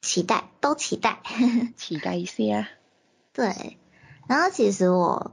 [0.00, 1.20] 期待，都期待，
[1.76, 2.68] 期待一下。
[3.32, 3.78] 对，
[4.28, 5.32] 然后其实我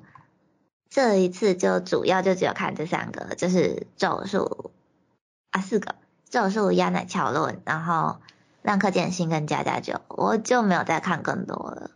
[0.89, 4.71] 这一次就主要就只有看这三个，就是咒术
[5.51, 5.95] 啊四个
[6.27, 8.19] 咒术、亚乃乔论，然后
[8.63, 11.91] 浪客剑心跟加加酒，我就没有再看更多了。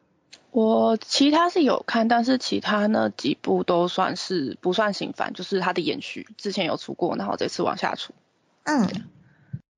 [0.55, 8.13] 我其他是有看，但是其他那几部都算是不算新番，就是它的延续，之前有出过，然后这次往下出。
[8.63, 8.87] 嗯，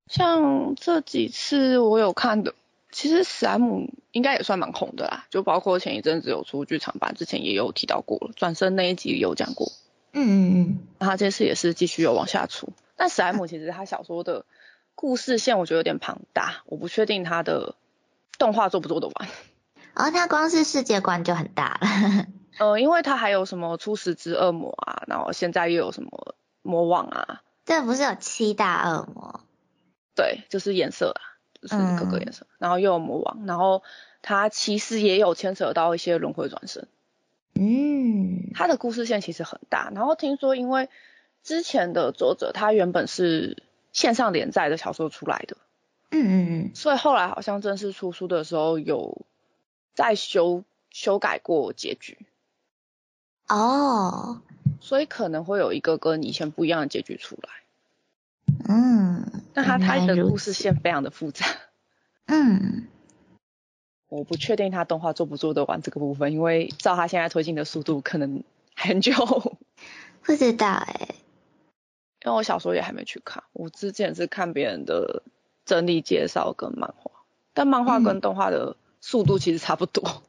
[0.06, 2.54] 像这几次我有看的，
[2.92, 9.72] 其实史莱姆应该也算蛮红的啦，就包括前一阵子有出剧场版，之前也有提到过了，转身那一集有讲过。
[10.12, 14.44] 嗯嗯嗯，然后这次也是继续有往下出，但史莱姆其实他小说的
[14.94, 17.74] 故事线我觉得有点庞大，我不确定他的
[18.38, 19.28] 动画做不做得完。
[19.94, 22.26] 然后它光是世界观就很大了。
[22.58, 29.40] 呃，因为它还有什么初始之恶魔啊，然后现在又有什么魔王啊，这不是有七大恶魔？
[30.16, 31.22] 对，就是颜色啊，
[31.62, 33.82] 就是各个颜色，然后又有魔王，然后
[34.22, 36.86] 它其实也有牵扯到一些轮回转生。
[37.54, 40.88] 嗯，它的故事线其实很大，然后听说因为
[41.44, 45.56] 之前的作者他原本是线上连载的小说出来的，
[46.10, 49.24] 嗯嗯嗯，所以后来好像正式出书的时候有
[49.98, 52.18] 再修修改过结局。
[53.48, 54.42] 哦，
[54.80, 57.48] 所以可能会有一个跟以前不一样的结局出来。
[58.68, 61.46] 嗯，那他他的故事线非常的复杂，
[62.26, 62.86] 嗯，
[64.08, 68.44] 我不确定他动画做不做得完这个部分，因为照他现在推进的速度，可能
[68.76, 69.58] 很久。
[70.22, 71.16] 不知道哎、
[72.24, 75.24] 因为我小说也还没去看，我之前是看别人的
[75.64, 77.10] 整理介绍跟漫画，
[77.52, 80.22] 但漫画跟动画的速度其实差不多。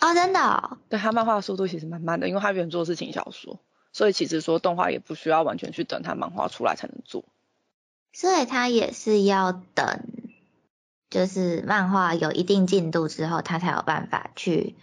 [0.00, 3.60] 哦，真的哦、对他漫画的速度其实蛮慢的，因为他原作是轻小说，
[3.92, 7.24] 所以其实说动画也不需要完全去等他漫画出来才能做。
[8.12, 10.00] 所以他也是要等，
[11.10, 14.74] 就是漫画有一定进度之后，他才有办法去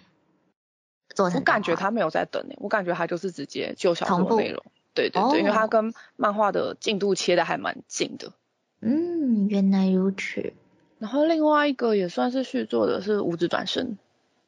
[1.16, 4.64] 做成我感觉他没有在等诶、欸我感觉他就是直接就小说内容。
[4.94, 8.34] 对对对，因为哦他跟漫画的进度切的还蛮近的。
[8.82, 10.54] 嗯，原来如此。
[11.00, 13.92] 然后另外一个也算是续作的是《五指转身》，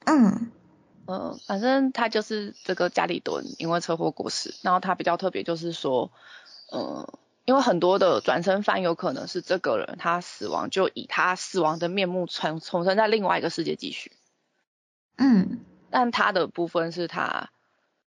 [0.06, 0.52] 嗯。
[1.06, 6.12] 呃，反正他就是这个家里蹲因为车祸过世，然后他比较特别就是说，
[6.72, 7.12] 呃，
[7.46, 14.12] 因为很多的转身犯有可能是这个人他死亡就以他死亡的面目重重生在另外一个世界继续，
[15.18, 15.62] 嗯。
[15.90, 17.50] 但他的部分是他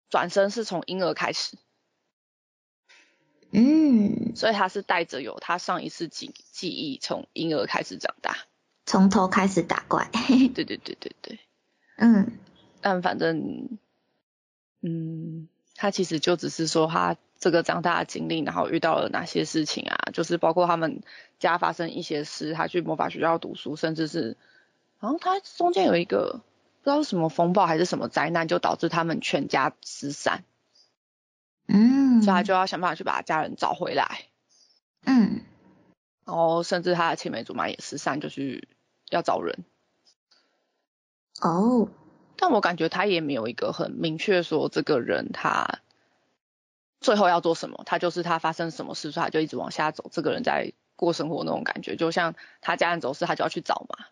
[0.09, 1.59] 转身是从婴儿开始，
[3.59, 8.37] 嗯，所以他是带着有他上一次记记忆从婴儿开始长大。
[8.85, 10.11] 从头开始打怪。
[10.55, 11.39] 对对对对对，
[11.97, 12.33] 嗯
[12.83, 13.79] 但反正，
[14.83, 21.01] 嗯，他其实就只是说他这个长大的经历，然后遇到了哪些事情啊，就是包括他们
[21.39, 24.37] 家发生一些事，他去魔法学校读书，甚至是，
[24.99, 26.43] 好像他中间有一个
[26.83, 30.45] 不知道是什么风暴还是什么灾难，就导致他们全家失散，
[31.69, 34.27] 嗯，所以他就要想办法去把他家人找回来。
[35.05, 35.41] 嗯
[36.25, 38.69] 然后甚至他的青梅竹马也失散，就去
[39.11, 39.65] 要找人。
[41.41, 41.89] 哦，
[42.37, 45.79] 但我感觉他也没有一个很明确说这个人他
[47.01, 50.09] 最后要做什么，他就是他发生什么事，所以他就一直往下走。
[50.11, 54.07] 这个人在过生活那种感觉，就像他家人走失，他就要去找嘛。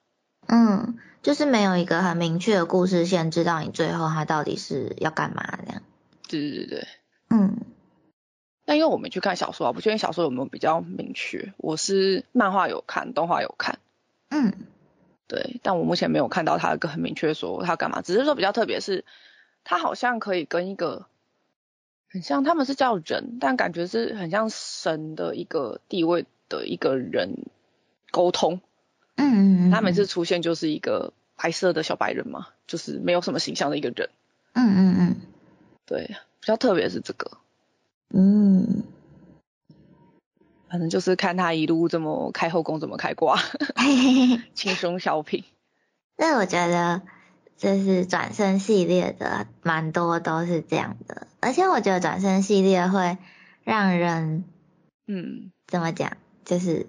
[0.46, 5.82] 嗯，就是没有一个很明确的故事线，知道你最后他到底是要干嘛这样。
[6.28, 6.88] 对对对对。
[7.34, 7.56] 嗯
[8.64, 11.52] 但因为我没去看小说啊，不确定小说有没有比较明确。
[11.58, 13.78] 我是漫画有看，动画有看，
[14.30, 14.52] 嗯
[15.26, 19.04] 对，但我目前没有看到他一个很明确说他干嘛，只是说比较特别是，
[19.64, 21.06] 他好像可以跟一个
[22.08, 27.44] 很像他们是叫人，但感觉是很像神的一个地位的一个人
[28.10, 28.60] 沟通。
[29.16, 34.08] 嗯嗯嗯，他每次出现就是一个白色的小白人嘛，就是没有什么形象的一个人。
[34.54, 35.16] 嗯嗯嗯
[35.86, 37.38] 对，比较特别是这个，
[38.12, 38.84] 嗯
[40.68, 43.38] 反正就是看他一路这么开后宫，怎么开挂。
[44.52, 45.44] 轻松小品。
[46.18, 47.00] 那我觉得
[47.56, 53.16] 就是转身系列的蛮多都是这样的，而且我觉得转身系列会
[53.62, 54.44] 让人
[55.06, 56.86] 嗯，怎么讲，就是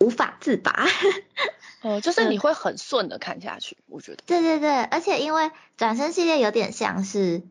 [0.00, 0.86] 无法自拔。
[1.82, 4.22] 哦、就是你会很顺的看下去，我觉得。
[4.26, 7.42] 对对对，而且因为转身系列有点像是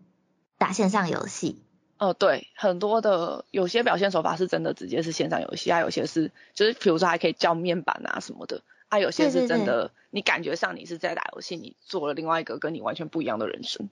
[0.60, 1.64] 打线上游戏，
[1.98, 13.90] 哦，对，很多的有些表现手法是真的直接是线上游戏，啊，有些是就是比如说还可以叫面板啊什么的，啊，有些是真的你感觉上你是在打游戏，你做了另外一个跟你完全不一样的人生。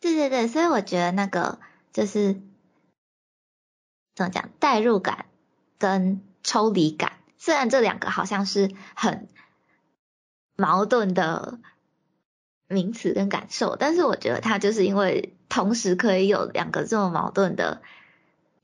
[0.00, 1.58] 对对对，所以我觉得那个
[1.92, 2.40] 就是
[4.14, 5.26] 怎么讲，代入感
[5.76, 9.28] 跟抽离感，虽然这两个好像是很
[10.56, 11.58] 矛盾的
[12.68, 17.82] 名词跟感受，但是我觉得它就是因为同时可以有两个这么矛盾的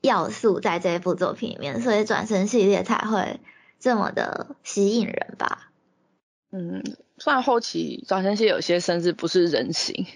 [0.01, 3.39] 要素在这一部作品里面，所以转身系列才会
[3.79, 5.69] 这么的吸引人吧。
[6.49, 6.81] 嗯，
[7.19, 10.07] 虽然后期转身系有些甚至不是人形，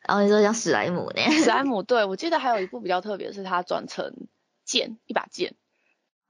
[0.00, 4.14] 然后你说像史莱姆呢，史莱姆对我记得还有一部比较特别，是它转成
[4.64, 5.56] 剑，一把剑，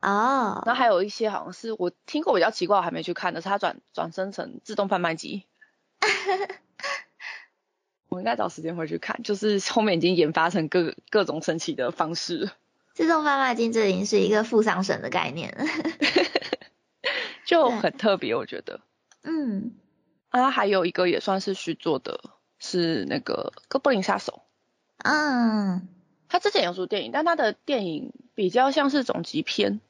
[0.00, 5.44] 哦，然后还有一些好像是我听过比较奇怪，我还没去看的，是它转转生成自动贩卖机。
[8.08, 12.50] 我应该找时间回去看，就是后面已经研发成各各种神奇的方式，
[12.94, 15.64] 自动贩卖机这已经是一个负伤神的概念了。
[17.44, 18.80] 就很特别，我觉得。
[19.22, 19.74] 嗯，
[20.30, 22.20] 啊，还有一个也算是续作的，
[22.58, 24.42] 是那个《哥布林杀手》。
[25.10, 25.88] 嗯
[26.28, 29.80] 他之前有出电影，但他的电影比较像是总集篇。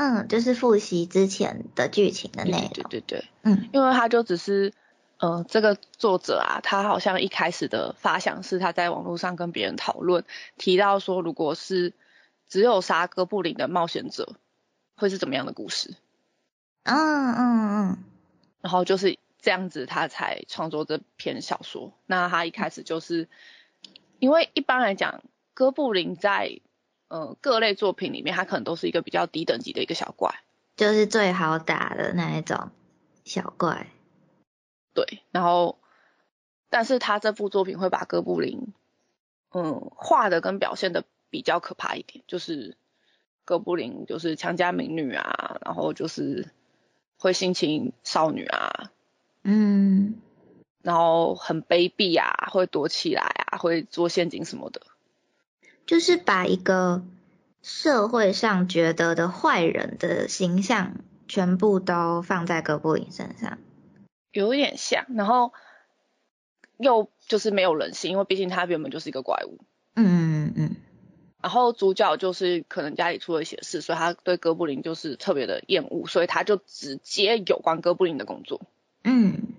[0.00, 2.88] 嗯，就是复习之前的剧情的对内容。
[2.88, 4.72] 对对对，嗯因为他就只是，
[5.18, 10.24] 呃，这个作者啊，他好像一开始的发想是他在网络上跟别人讨论，
[10.56, 11.94] 提到说，如果是
[12.48, 14.36] 只有杀哥布林的冒险者，
[14.94, 15.96] 会是怎么样的故事？
[16.84, 17.98] 嗯嗯嗯
[18.60, 21.92] 然后就是这样子，他才创作这篇小说。
[22.06, 23.28] 那他一开始就是，
[24.20, 25.24] 因为一般来讲，
[25.54, 26.60] 哥布林在
[27.08, 30.40] 呃各类作品里面，他可能都是一个比较低等级的一个小怪，
[30.76, 32.70] 就是最好打的那一种
[33.24, 33.88] 小怪。
[34.94, 35.22] 对。
[35.30, 35.78] 然后，
[36.70, 38.72] 但是他这部作品会把哥布林，
[39.52, 42.76] 嗯，画的跟表现的比较可怕一点，就是
[43.44, 46.50] 哥布林就是强加民女啊，然后就是
[47.18, 48.90] 会性侵少女啊，
[49.42, 50.20] 嗯
[50.82, 54.82] 然后很卑鄙啊，会躲起来啊，会做陷阱什么的。
[55.88, 57.02] 就是把一个
[57.62, 63.56] 社会上觉得的坏人的形象全部都放在哥布林身上。
[64.30, 65.54] 有一点像，然后
[66.76, 69.58] 又就是没有人性，因为毕竟他原本就是一个怪物。
[69.94, 70.76] 嗯嗯嗯
[71.40, 78.60] 然后主角就是可能家里出了一些事，所以他对哥布林就是特别的厌恶，所以他就直接有关哥布林的工作。
[79.04, 79.54] 嗯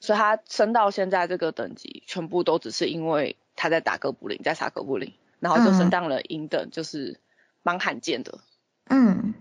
[0.00, 7.18] 所以他升到现在这个等级，全部都只是因为他在打哥布林，在杀哥布林，然后就升到了银等，就是
[7.62, 8.40] 蛮罕见的。
[8.88, 9.34] 嗯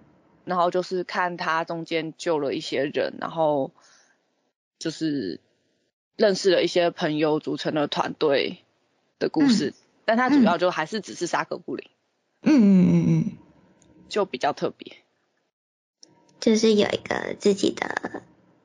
[0.46, 3.72] 然后就是看他中间救了一些人，然后
[4.80, 5.42] 就是
[6.16, 8.60] 认识了一些朋友，组成了团队
[9.20, 9.74] 的故事。
[10.06, 11.90] 但他主要就还是只是杀哥布林，
[12.44, 13.38] 嗯嗯嗯嗯，
[14.08, 14.96] 就比较特别。
[16.40, 18.24] 就是有一个自己的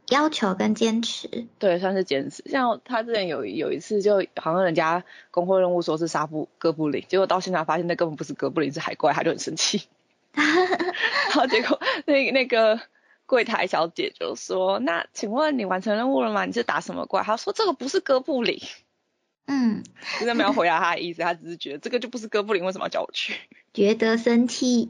[0.09, 1.47] 要求跟坚持。
[1.59, 2.43] 对，算是坚持。
[2.49, 9.83] 像他之前有有一次，就好像人家工会任务说是杀布哥布林，结果到现场发现那根本不是哥布林，是海怪，他就很生气。
[10.35, 12.81] 然后结果那那个
[13.27, 16.45] 柜台小姐就说：“那请问你完成任务了吗？
[16.45, 18.61] 你是打什么怪？”他说：“这个不是哥布林。”
[19.47, 19.83] 嗯，
[20.19, 23.35] 真的没有回答他的意思，他只是觉得这个就不是哥布林，为什么要叫我去？
[23.75, 24.89] 觉得生气。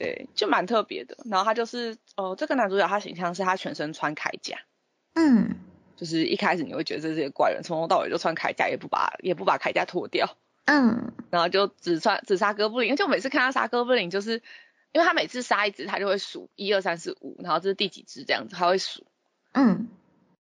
[0.00, 1.18] 对，就蛮特别的。
[1.26, 4.56] 然后他就是，哦，这个男主角他形象是他全身穿铠甲，
[5.14, 5.56] 嗯
[5.94, 12.90] 就是一开始你会觉得这是一个怪人，从头到尾就穿铠甲，也不把也不把铠甲脱掉，嗯 然后就只穿只杀哥布林。
[12.90, 14.40] 而且我每次看他杀哥布林，就是
[14.92, 19.04] 因为他每次杀一只，他就会数一二三四五，然后这是第几只这样子，他会数。
[19.52, 19.88] 嗯，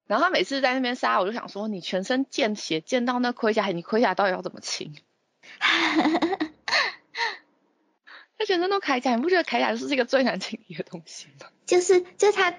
[0.07, 4.95] 然后他每次在那边杀，我就想说，你全身见血，见到那盔甲，你盔甲到底要怎么清？
[8.43, 11.47] 他全身都铠甲，你不觉得铠甲就是一个最难清理的东西吗？
[11.65, 12.53] 就是就是它，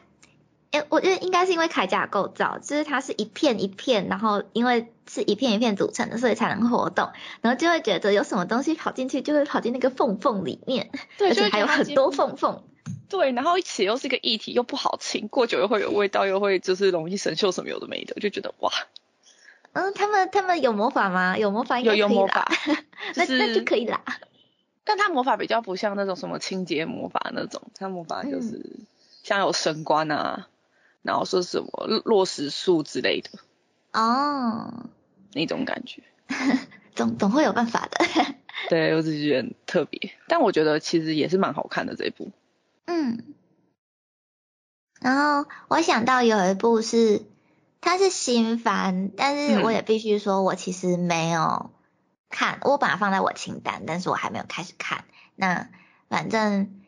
[0.70, 7.10] 诶，我觉得应该是因为铠甲的构造，就是它是一片一片，然后因为是一片一片组成的，所以才能活动，
[7.42, 12.64] 然后就会觉得有什么东西跑进去，就会跑进那个缝缝里面，对，而就会觉得它进且还有很多缝缝。
[13.10, 18.72] 对，然后血又是一个液体，又不好清，过久又会有味道，又会就是容易生锈什么有的没的，就觉得哇，
[19.72, 21.36] 嗯，他们他们有魔法吗？
[21.36, 22.50] 有魔法有有魔法，
[23.14, 24.02] 那是那就可以啦。
[24.84, 28.80] 但他魔法比较不像那种什么清洁魔法那种，他魔法就是
[29.22, 30.48] 像有神官啊，
[31.02, 33.30] 然后说什么落石术之类的
[33.92, 34.86] 哦，
[35.32, 36.02] 那种感觉。
[36.94, 38.06] 总总会有办法的。
[38.68, 42.30] 对，我只是觉得很特别，但我觉得其实也是蛮好看的这一部。
[42.86, 43.34] 嗯，
[45.00, 47.22] 然后我想到有一部是，
[47.80, 51.70] 它是新番，但是我也必须说，我其实没有
[52.34, 55.04] 看，我把它放在我清单，但是我还没有开始看。
[55.36, 55.68] 那
[56.08, 56.82] 反正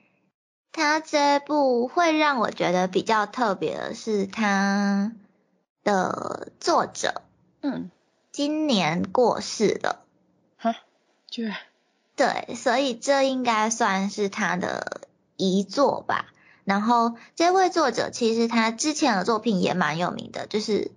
[0.72, 5.12] 它这部会让我觉得比较特别的是，它
[5.84, 7.22] 的作者
[7.62, 7.90] 嗯，
[8.32, 10.02] 今年过世了。
[11.28, 11.42] 就
[12.14, 15.02] 对，所以这应该算是他的
[15.36, 16.26] 遗作吧。
[16.64, 20.92] 然后这位作者其实他之前的作品也蛮有名的，就是，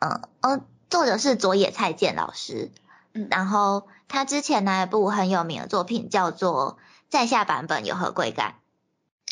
[0.00, 0.60] 嗯哦，
[0.90, 2.70] 作者是佐野菜见老师，
[3.14, 8.54] 嗯然后他之前那一部很有名的作品叫做《在下版本有何贵干》，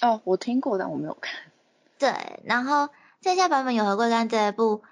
[0.06, 1.40] 哦，我听过，但我没有看。
[1.98, 2.88] 对，然后
[3.20, 4.82] 在下版本有何贵干这一部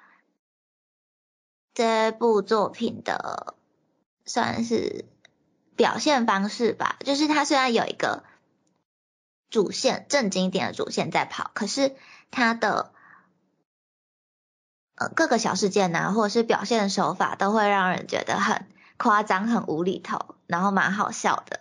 [1.75, 3.55] 这部作品的
[4.27, 5.05] 算是
[5.77, 8.25] 表现方式吧，就是它虽然有一个
[9.49, 11.95] 主线正经点的主线在跑，可是
[12.31, 12.93] 它的
[14.97, 18.67] 呃各个小事件呐、或者是表现手法都会让人觉得很
[18.99, 21.61] 夸张、很无厘头，然后蛮好笑的。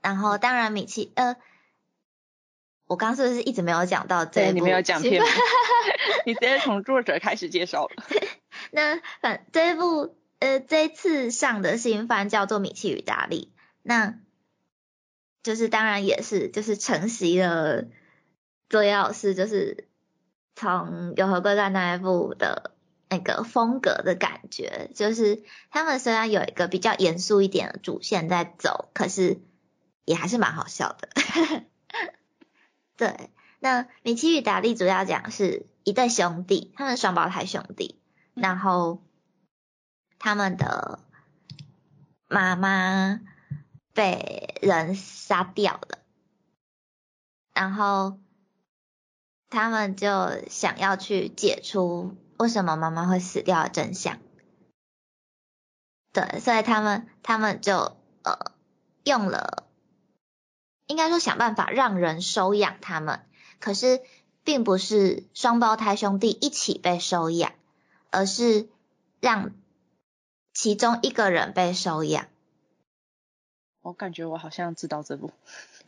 [0.00, 1.36] 然后当然米奇呃。
[2.86, 4.50] 我刚刚是不是一直没有讲到这一部？
[4.50, 5.22] 对你没有讲片名
[6.26, 8.04] 你直接从作者开始介绍了。
[8.70, 14.18] 那反这一部呃这次上的新番叫做《米奇与达利》，那
[15.42, 17.84] 就是当然也是就是承袭了
[18.68, 19.88] 作业老师就是
[20.54, 22.73] 从《有何贵干》那一部的
[23.14, 29.40] 那个风格的感觉，就是他们虽然有一个比较严肃一点的主线在走，可是
[30.04, 31.08] 也还是蛮好笑的。
[32.96, 38.00] 对，那米奇与达利主要讲是一对兄弟，他们双胞胎兄弟，
[38.34, 39.00] 然后
[40.18, 40.98] 他们的
[42.26, 43.20] 妈妈
[43.92, 45.98] 被人杀掉了，
[47.52, 48.18] 然后
[49.50, 50.08] 他们就
[50.48, 54.18] 想要去解除为什么妈妈会死掉的真相。
[56.12, 58.52] 对，所以他们他们就呃
[59.04, 59.64] 用了。
[60.86, 63.24] 应该说想办法让人收养他们，
[63.58, 64.02] 可是
[64.44, 67.52] 并不是双胞胎兄弟一起被收养，
[68.10, 68.68] 而是
[69.20, 69.52] 让
[70.52, 72.26] 其中一个人被收养。
[73.80, 75.32] 我感觉我好像知道这部。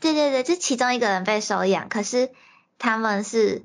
[0.01, 2.33] 对对对，就其中一个人被收养，可是
[2.79, 3.65] 他们是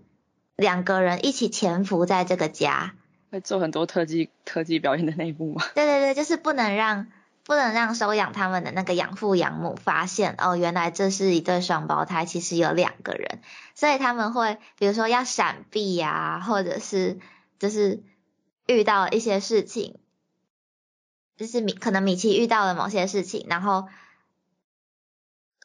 [0.62, 2.94] 两个人一起潜伏在这个家，
[3.32, 5.62] 会做很多特技特技表演的那一部吗？
[5.76, 7.08] 对对对，就是不能让。
[7.44, 13.42] 不能让收养他们的那个养父养母发现哦，原来这是一对双胞胎，其实有两个人，
[13.74, 17.18] 所以他们会比如说要闪避呀，或者是
[17.58, 18.04] 就是
[18.68, 19.98] 遇到一些事情，
[21.36, 23.88] 就是米可能米奇遇到了某些事情，然后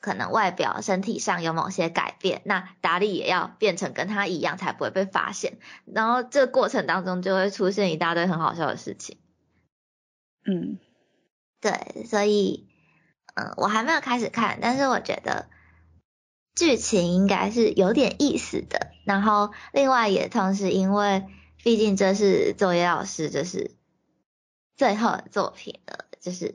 [0.00, 9.18] 可能外表身体上有某些改变，那达利也要变成跟他一样，才不会被发现，然后这个过程当中就会出现一大堆很好笑的事情，
[10.44, 10.78] 嗯。
[11.58, 12.68] 对，所以，
[13.34, 15.48] 嗯，我还没有开始看，但是我觉得
[16.54, 18.92] 剧情应该是有点意思的。
[19.04, 21.24] 然后，另外也同时因为，
[21.64, 23.74] 毕竟这是作业老师就是
[24.76, 26.54] 最后的作品了，就是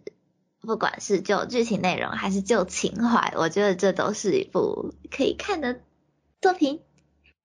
[0.61, 5.81] 不管是就剧情内容还是就情怀，我觉得这都是一部可以看的
[6.39, 6.81] 作品。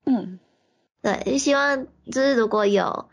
[0.04, 0.38] 嗯，
[1.02, 3.08] 对，希望就是如果有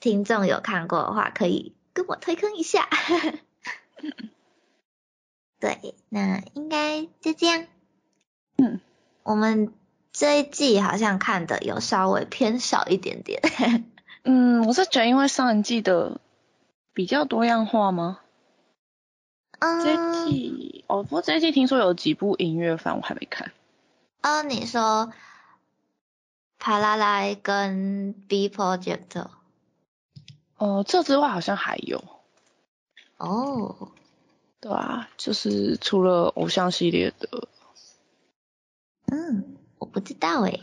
[0.00, 1.74] 听众有看过的话，可以。
[1.96, 2.86] 跟我推坑一下，
[5.58, 7.66] 对，那应该就这样。
[8.58, 8.82] 嗯，
[9.22, 9.72] 我们
[10.12, 13.40] 这一季好像看的有稍微偏少一点点。
[14.24, 16.20] 嗯，我是觉得因为上一季的
[16.92, 18.20] 比较多样化吗？
[19.58, 23.52] 嗯，这一季哦，不过这一季听说有几部音乐番我还没看。
[24.22, 25.12] 哦，你说
[26.58, 29.26] 帕拉莱跟 B Project。
[30.56, 32.02] 哦，这之外好像还有。
[33.18, 33.92] 哦，
[34.60, 37.48] 对啊，就是除了偶像系列的。
[39.06, 40.60] 嗯，我不知道诶。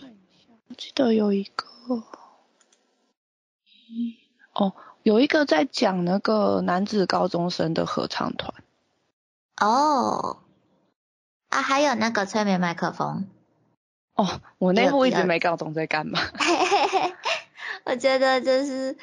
[0.68, 2.04] 我记得有一个。
[4.54, 4.74] 哦，
[5.04, 8.63] 有一个在讲那个男子高中生的合唱团。
[9.68, 10.38] 哦。
[11.50, 13.28] 啊，还有那个催眠麦克风。
[14.16, 16.20] 哦，我那部一直没搞懂在干嘛。
[17.86, 18.98] 我觉得就是。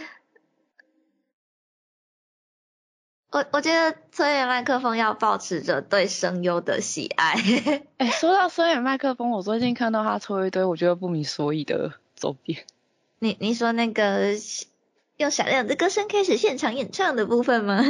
[3.32, 7.36] 我我觉得催眠麦克风要保持着对声优的喜爱。
[7.98, 12.66] 哎，说到催眠麦克风，我最近看到他出一堆我觉得不明所以的周边。
[13.20, 14.34] 你你说那个
[15.16, 17.84] 用闪亮的歌声开始现场演唱的部分吗？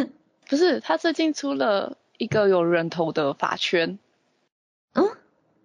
[0.47, 3.99] 不是，他最近出了一个有人头的发圈。
[4.93, 5.17] 嗯。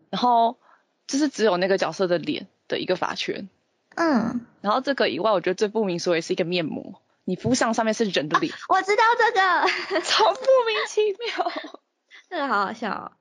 [0.10, 0.58] 然后
[1.06, 3.50] 就是只有那个角色的脸的一个发圈。
[3.96, 4.46] 嗯。
[4.62, 7.02] 然后这个以外，我觉得最不明所以是一个面膜。
[7.26, 11.52] 你敷上上面是人的脸，我知道这个， 超莫名其妙，
[12.30, 13.12] 这个好好笑哦。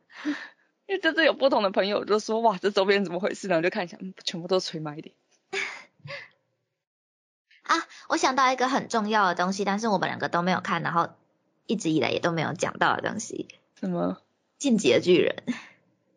[0.87, 3.62] 因为这次有不同的朋友就说，哇，这周边怎么回事呢？
[3.62, 5.14] 就看一下，嗯，全部都是垂麦的。
[7.62, 11.09] 啊，我想到一个很重要的东西，但是我们两个都没有看，然后
[11.67, 13.49] 一直以来也都没有讲到的东西。
[13.79, 14.19] 什么？
[14.59, 15.43] 进击的巨人。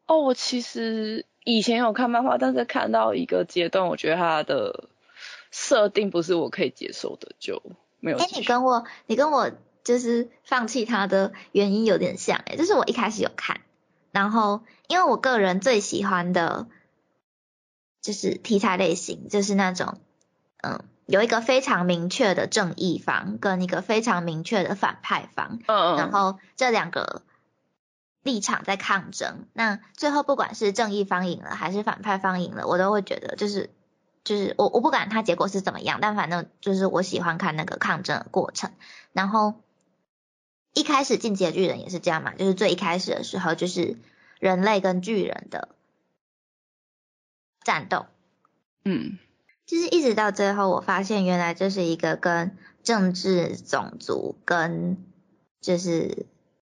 [0.05, 4.89] 哦，我其实以前有看漫画，但是看到一个阶段，我觉得它的。
[5.49, 7.63] 设定不是我可以接受的，就
[8.01, 8.17] 没有。
[8.17, 9.49] 哎，你跟我，你跟我
[9.83, 13.61] 就是放弃它的原因有点像，哎，就是我一开始有看，
[14.11, 16.67] 然后因为我个人最喜欢的，
[18.01, 19.97] 就是题材类型，就是那种，
[20.61, 27.23] 嗯，有一个非常明确的正义方跟一个非常明确的反派方，嗯嗯，然后这两个
[28.21, 33.71] 立场在抗争，那最后不管是正义方赢了还是反派方赢了，我都会觉得就是。
[34.23, 38.73] 就是我我不管它结果是怎么样，但反正就是我喜欢看那个抗争的过程。
[39.13, 39.61] 然后
[40.73, 43.97] 一开始进阶巨人也是这样嘛，就是最一开始的时候就是
[44.41, 45.69] 人类跟巨人的
[47.63, 48.07] 战斗。
[48.83, 49.17] 嗯，
[49.67, 54.97] 就是一直到最后，我发现原来这是一个跟政治、种族跟
[55.59, 56.25] 就是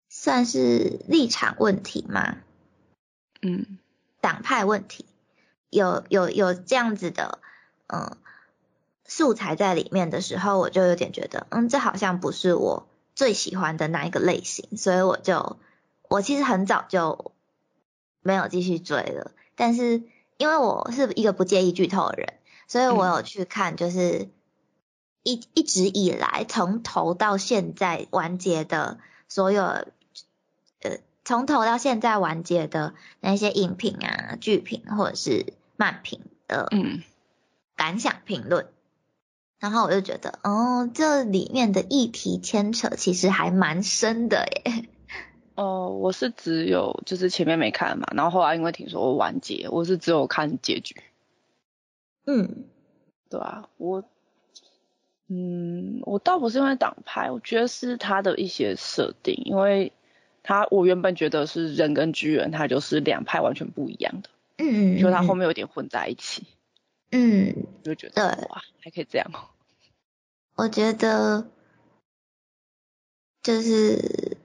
[0.09, 2.37] 算是立场问题嘛，
[3.43, 3.79] 嗯，
[4.21, 5.07] 党派问题，
[5.71, 7.41] 有有有这样子的
[7.89, 8.17] 嗯
[9.05, 12.87] 素材在里面的时候，我就有点觉得，嗯，这好像不是我
[13.17, 15.59] 最喜欢的那一个类型，所以我就
[16.09, 17.33] 我其实很早就
[18.21, 20.05] 没有继续追了，但是
[20.37, 22.35] 因为我是一个不介意剧透的人。
[22.67, 24.29] 所以我有去看，就是
[25.23, 28.99] 一一直以来从头到现在完结的
[29.29, 37.03] 所有，呃，从头到现在完结的那些影评啊、剧评或者是漫评的嗯
[37.77, 38.69] 感想评论，
[39.59, 44.89] 然后我就觉得，哦，这里面的议题牵扯其实还蛮深的耶。
[45.57, 50.97] 哦，我是只有就是前面没看嘛，然后后来因为听说完结，我是只有看结局。
[52.27, 52.65] 嗯，
[53.29, 54.03] 对啊，我，
[55.29, 59.93] 嗯，我倒不是因为党派，我觉得是他的一些设定，因为
[60.43, 66.47] 他我原本觉得是人跟巨人，他就是两派完全不一样的，嗯嗯，就他后面有点混在一起，
[67.11, 69.53] 嗯，就觉得哇，还可以这样哦。
[70.55, 71.47] 我觉得
[73.43, 74.39] 就是，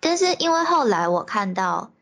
[0.00, 1.92] 但是因为后来我看到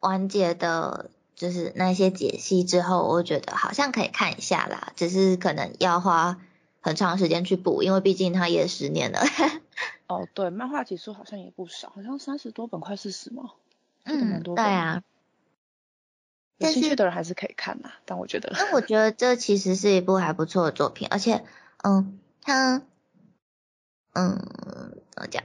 [0.00, 1.10] 完结的。
[1.38, 6.40] 就是那些解析之后，我觉得好像可以看一下啦，只是可能要花
[6.80, 9.20] 很长时间去补，因为毕竟它也十年了。
[10.08, 13.52] 哦，对，漫画集数好像也不少，好像三十多本，快四十嘛？
[14.02, 15.04] 嗯，对啊。
[16.56, 18.50] 有兴趣的人还是可以看嘛，但我觉得。
[18.54, 21.44] 那我觉得这其实是一部还不错的作品，而且，
[21.84, 22.82] 嗯，它，
[24.14, 25.44] 嗯，怎么讲？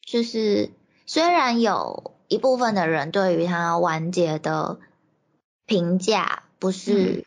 [0.00, 0.70] 就是
[1.06, 2.12] 虽然有。
[2.26, 4.80] 一部分的人对于它完结的
[5.66, 7.26] 评价不是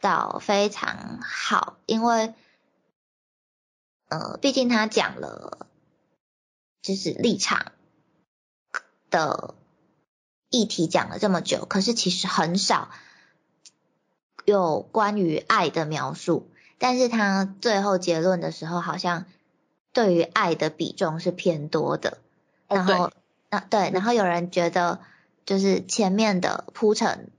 [0.00, 2.32] 到非常好，因为
[4.08, 5.66] 呃，毕竟他讲了
[6.80, 7.72] 就是立场
[9.10, 9.56] 的
[10.48, 12.88] 议题讲了这么久，可是其实很少
[14.44, 16.48] 有关于爱的描述，
[16.78, 19.26] 但是他最后结论的时候，好像
[19.92, 22.18] 对于爱的比重是偏多的，
[22.68, 23.10] 然后。
[23.48, 24.98] 那对，然后有人觉得
[25.44, 27.30] 就是前面的铺陈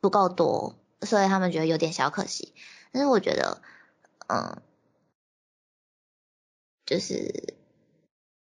[0.00, 2.52] 不够多，所以他们觉得有点小可惜。
[2.90, 3.62] 但是我觉得，
[4.26, 4.60] 嗯，
[6.84, 7.54] 就是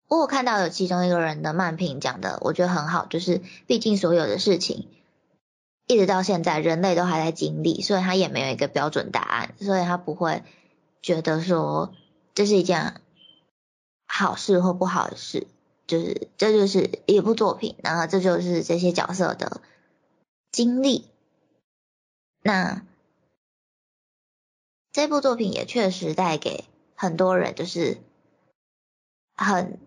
[0.08, 4.88] 我有看到有其中一个人的漫评讲的，我觉得很好，就是毕竟所有的事情
[5.88, 10.42] 一直到现在人类都还在经历，所以他也没有一个标准答案，所以他不会
[11.02, 11.94] 觉得说
[12.34, 13.02] 这是一件
[14.08, 15.48] 好事或不好的事。
[15.94, 19.62] 就是这就是一部作品，然后这就是这些角色的
[20.52, 21.06] 经历。
[22.41, 22.82] 那
[24.91, 26.64] 这部作品也确实带给
[26.96, 27.98] 很多人就是
[29.36, 29.78] 很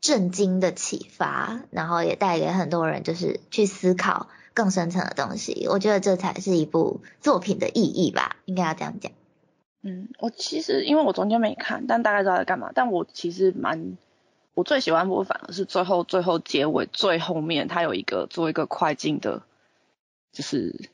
[0.00, 5.66] 震惊的启发，然后也带给很多人就是去思考更深层的东西。
[5.68, 9.10] 我觉得这才是一部作品的意义吧，应该要这样讲。
[9.82, 12.70] 嗯，我其实因为我中间没看，但大概知道在干嘛。
[12.72, 13.98] 但我其实蛮。
[14.58, 19.42] 我最喜欢部分反而是最后最后结尾最后面，它有一个做一个快进的，
[20.32, 20.90] 就是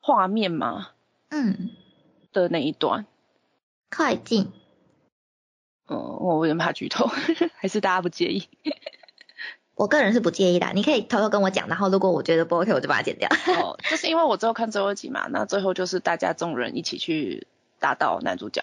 [0.00, 0.90] 画面嘛，
[1.30, 1.70] 嗯，
[2.32, 3.04] 的那一段
[3.90, 4.52] 快进，
[5.88, 7.10] 嗯，我有点怕剧透，
[7.58, 8.48] 还是大家不介意？
[9.74, 13.28] 我个人是不介意的，你可以偷偷跟我讲，然后如果我觉得不 OK，我就把它剪掉。
[13.60, 17.48] 哦， 就是因为我最后看最后一集嘛，那最后就是大家众人一起去
[17.80, 18.62] 打倒男主角，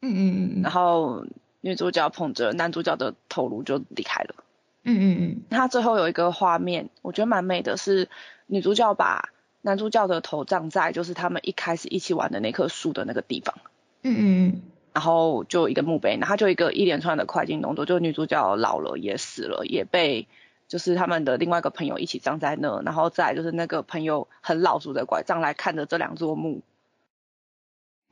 [0.00, 1.26] 嗯嗯嗯，然后。
[1.60, 4.34] 女主角捧着男主角的头颅就离开了。
[4.82, 5.42] 嗯嗯嗯。
[5.50, 8.08] 他最后有一个画面，我觉得蛮美的，是
[8.46, 9.28] 女主角把
[9.60, 13.54] 男主角的头葬在就是他们一开始一起玩的那棵树的那个地方。
[14.02, 14.62] 嗯嗯嗯。
[14.92, 20.26] 然后就一个墓碑，然后就一个一连串的快进动作，就女主角老了也死了，也被
[20.66, 26.62] 就是他们的另外一个朋友一起葬在那，然后再就是那个朋友很老熟的拐杖来看着这两座墓。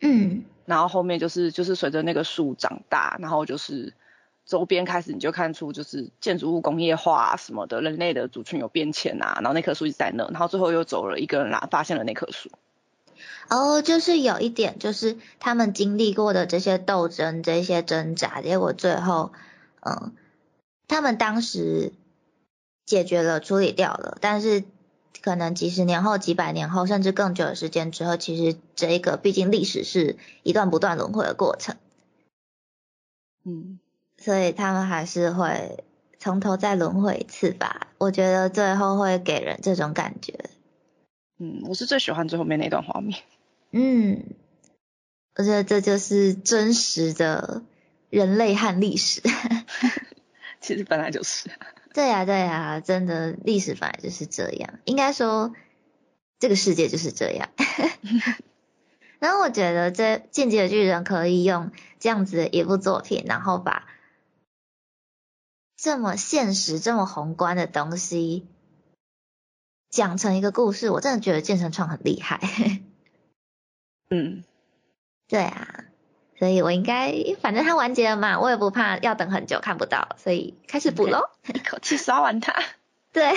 [0.01, 0.45] 嗯。
[0.69, 3.95] 然后后面就是就是随着那个树长大，然后就是
[4.45, 12.51] 周边开始你就看出就是建筑物工业化什么的，人类的族群有变迁啊，然后那棵树一直在那，然后最后又走了一个人啦，发现了那棵树。
[13.49, 19.33] 哦，就是有一点就是他们经历过的这些斗争、这些挣扎，结果最后，
[19.81, 20.13] 嗯，
[20.87, 21.95] 他们当时
[22.85, 24.65] 解决了、处理掉了，但是。
[25.21, 31.77] 可能几十年后、几百年后，甚至更久的时间之后，其实这一个毕竟历史是一段不断轮回的过程，
[33.45, 33.79] 嗯，
[34.17, 35.85] 所以他们还是会
[36.19, 37.89] 从头再轮回一次吧。
[37.99, 40.51] 我觉得最后会给人这种感觉。
[41.39, 43.21] 嗯，我是最喜欢最后面那段画面。
[43.73, 44.25] 嗯，
[45.35, 47.63] 我觉得这就是真实的
[48.11, 49.21] 人类和历史。
[50.61, 51.51] 其实本来就是。
[51.99, 55.53] 对呀对呀，真的历史本来就是这样，应该说
[56.39, 57.49] 这个世界就是这样。
[59.19, 63.89] 然后我觉得这《进击的巨人》可以用这样子的一部作品，然后把
[65.77, 68.47] 这么现实、这么宏观的东西
[69.91, 72.41] 讲成一个故事，我真的觉得健身创很厉害。
[74.09, 74.45] 嗯，
[75.27, 75.87] 对啊，
[76.39, 82.55] 所以我应该反正它完结了嘛，我也不怕要等很久看不到，所以开始补喽，一口气刷完它。
[83.13, 83.33] 对。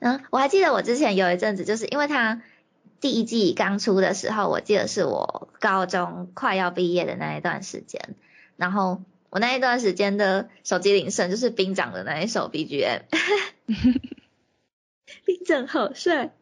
[0.00, 2.42] 嗯，我还记得我之前有一阵子，就是因为它。
[3.00, 8.00] 第一季刚出的时候，我记得是我高中快要毕业的那一段时间，
[8.56, 13.02] 然后我那一段时间的手机铃声就是兵长的那一首 BGM，
[15.26, 16.32] 兵长好帅。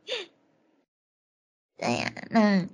[1.76, 2.68] 对呀，那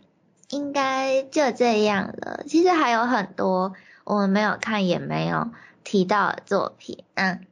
[0.48, 2.44] 应该就这样了。
[2.46, 3.74] 其实还有很多
[4.04, 5.50] 我们没有看也没有
[5.84, 7.46] 提到的作品，嗯，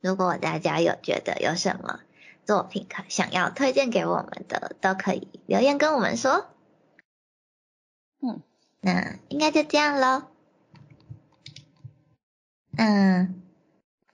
[0.00, 2.00] 如果大家有觉得有什么。
[2.44, 6.46] 作品可想要推荐给我们的，都可以留言跟我们说。
[8.22, 8.40] 嗯，
[8.80, 10.22] 那应该就这样喽。
[12.78, 13.42] 嗯，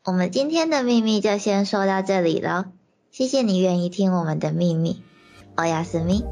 [0.02, 2.64] 我们今天的秘密就先说到这里喽。
[3.12, 5.00] 谢谢你愿意听我们的秘密，
[5.54, 6.24] 欧亚斯密。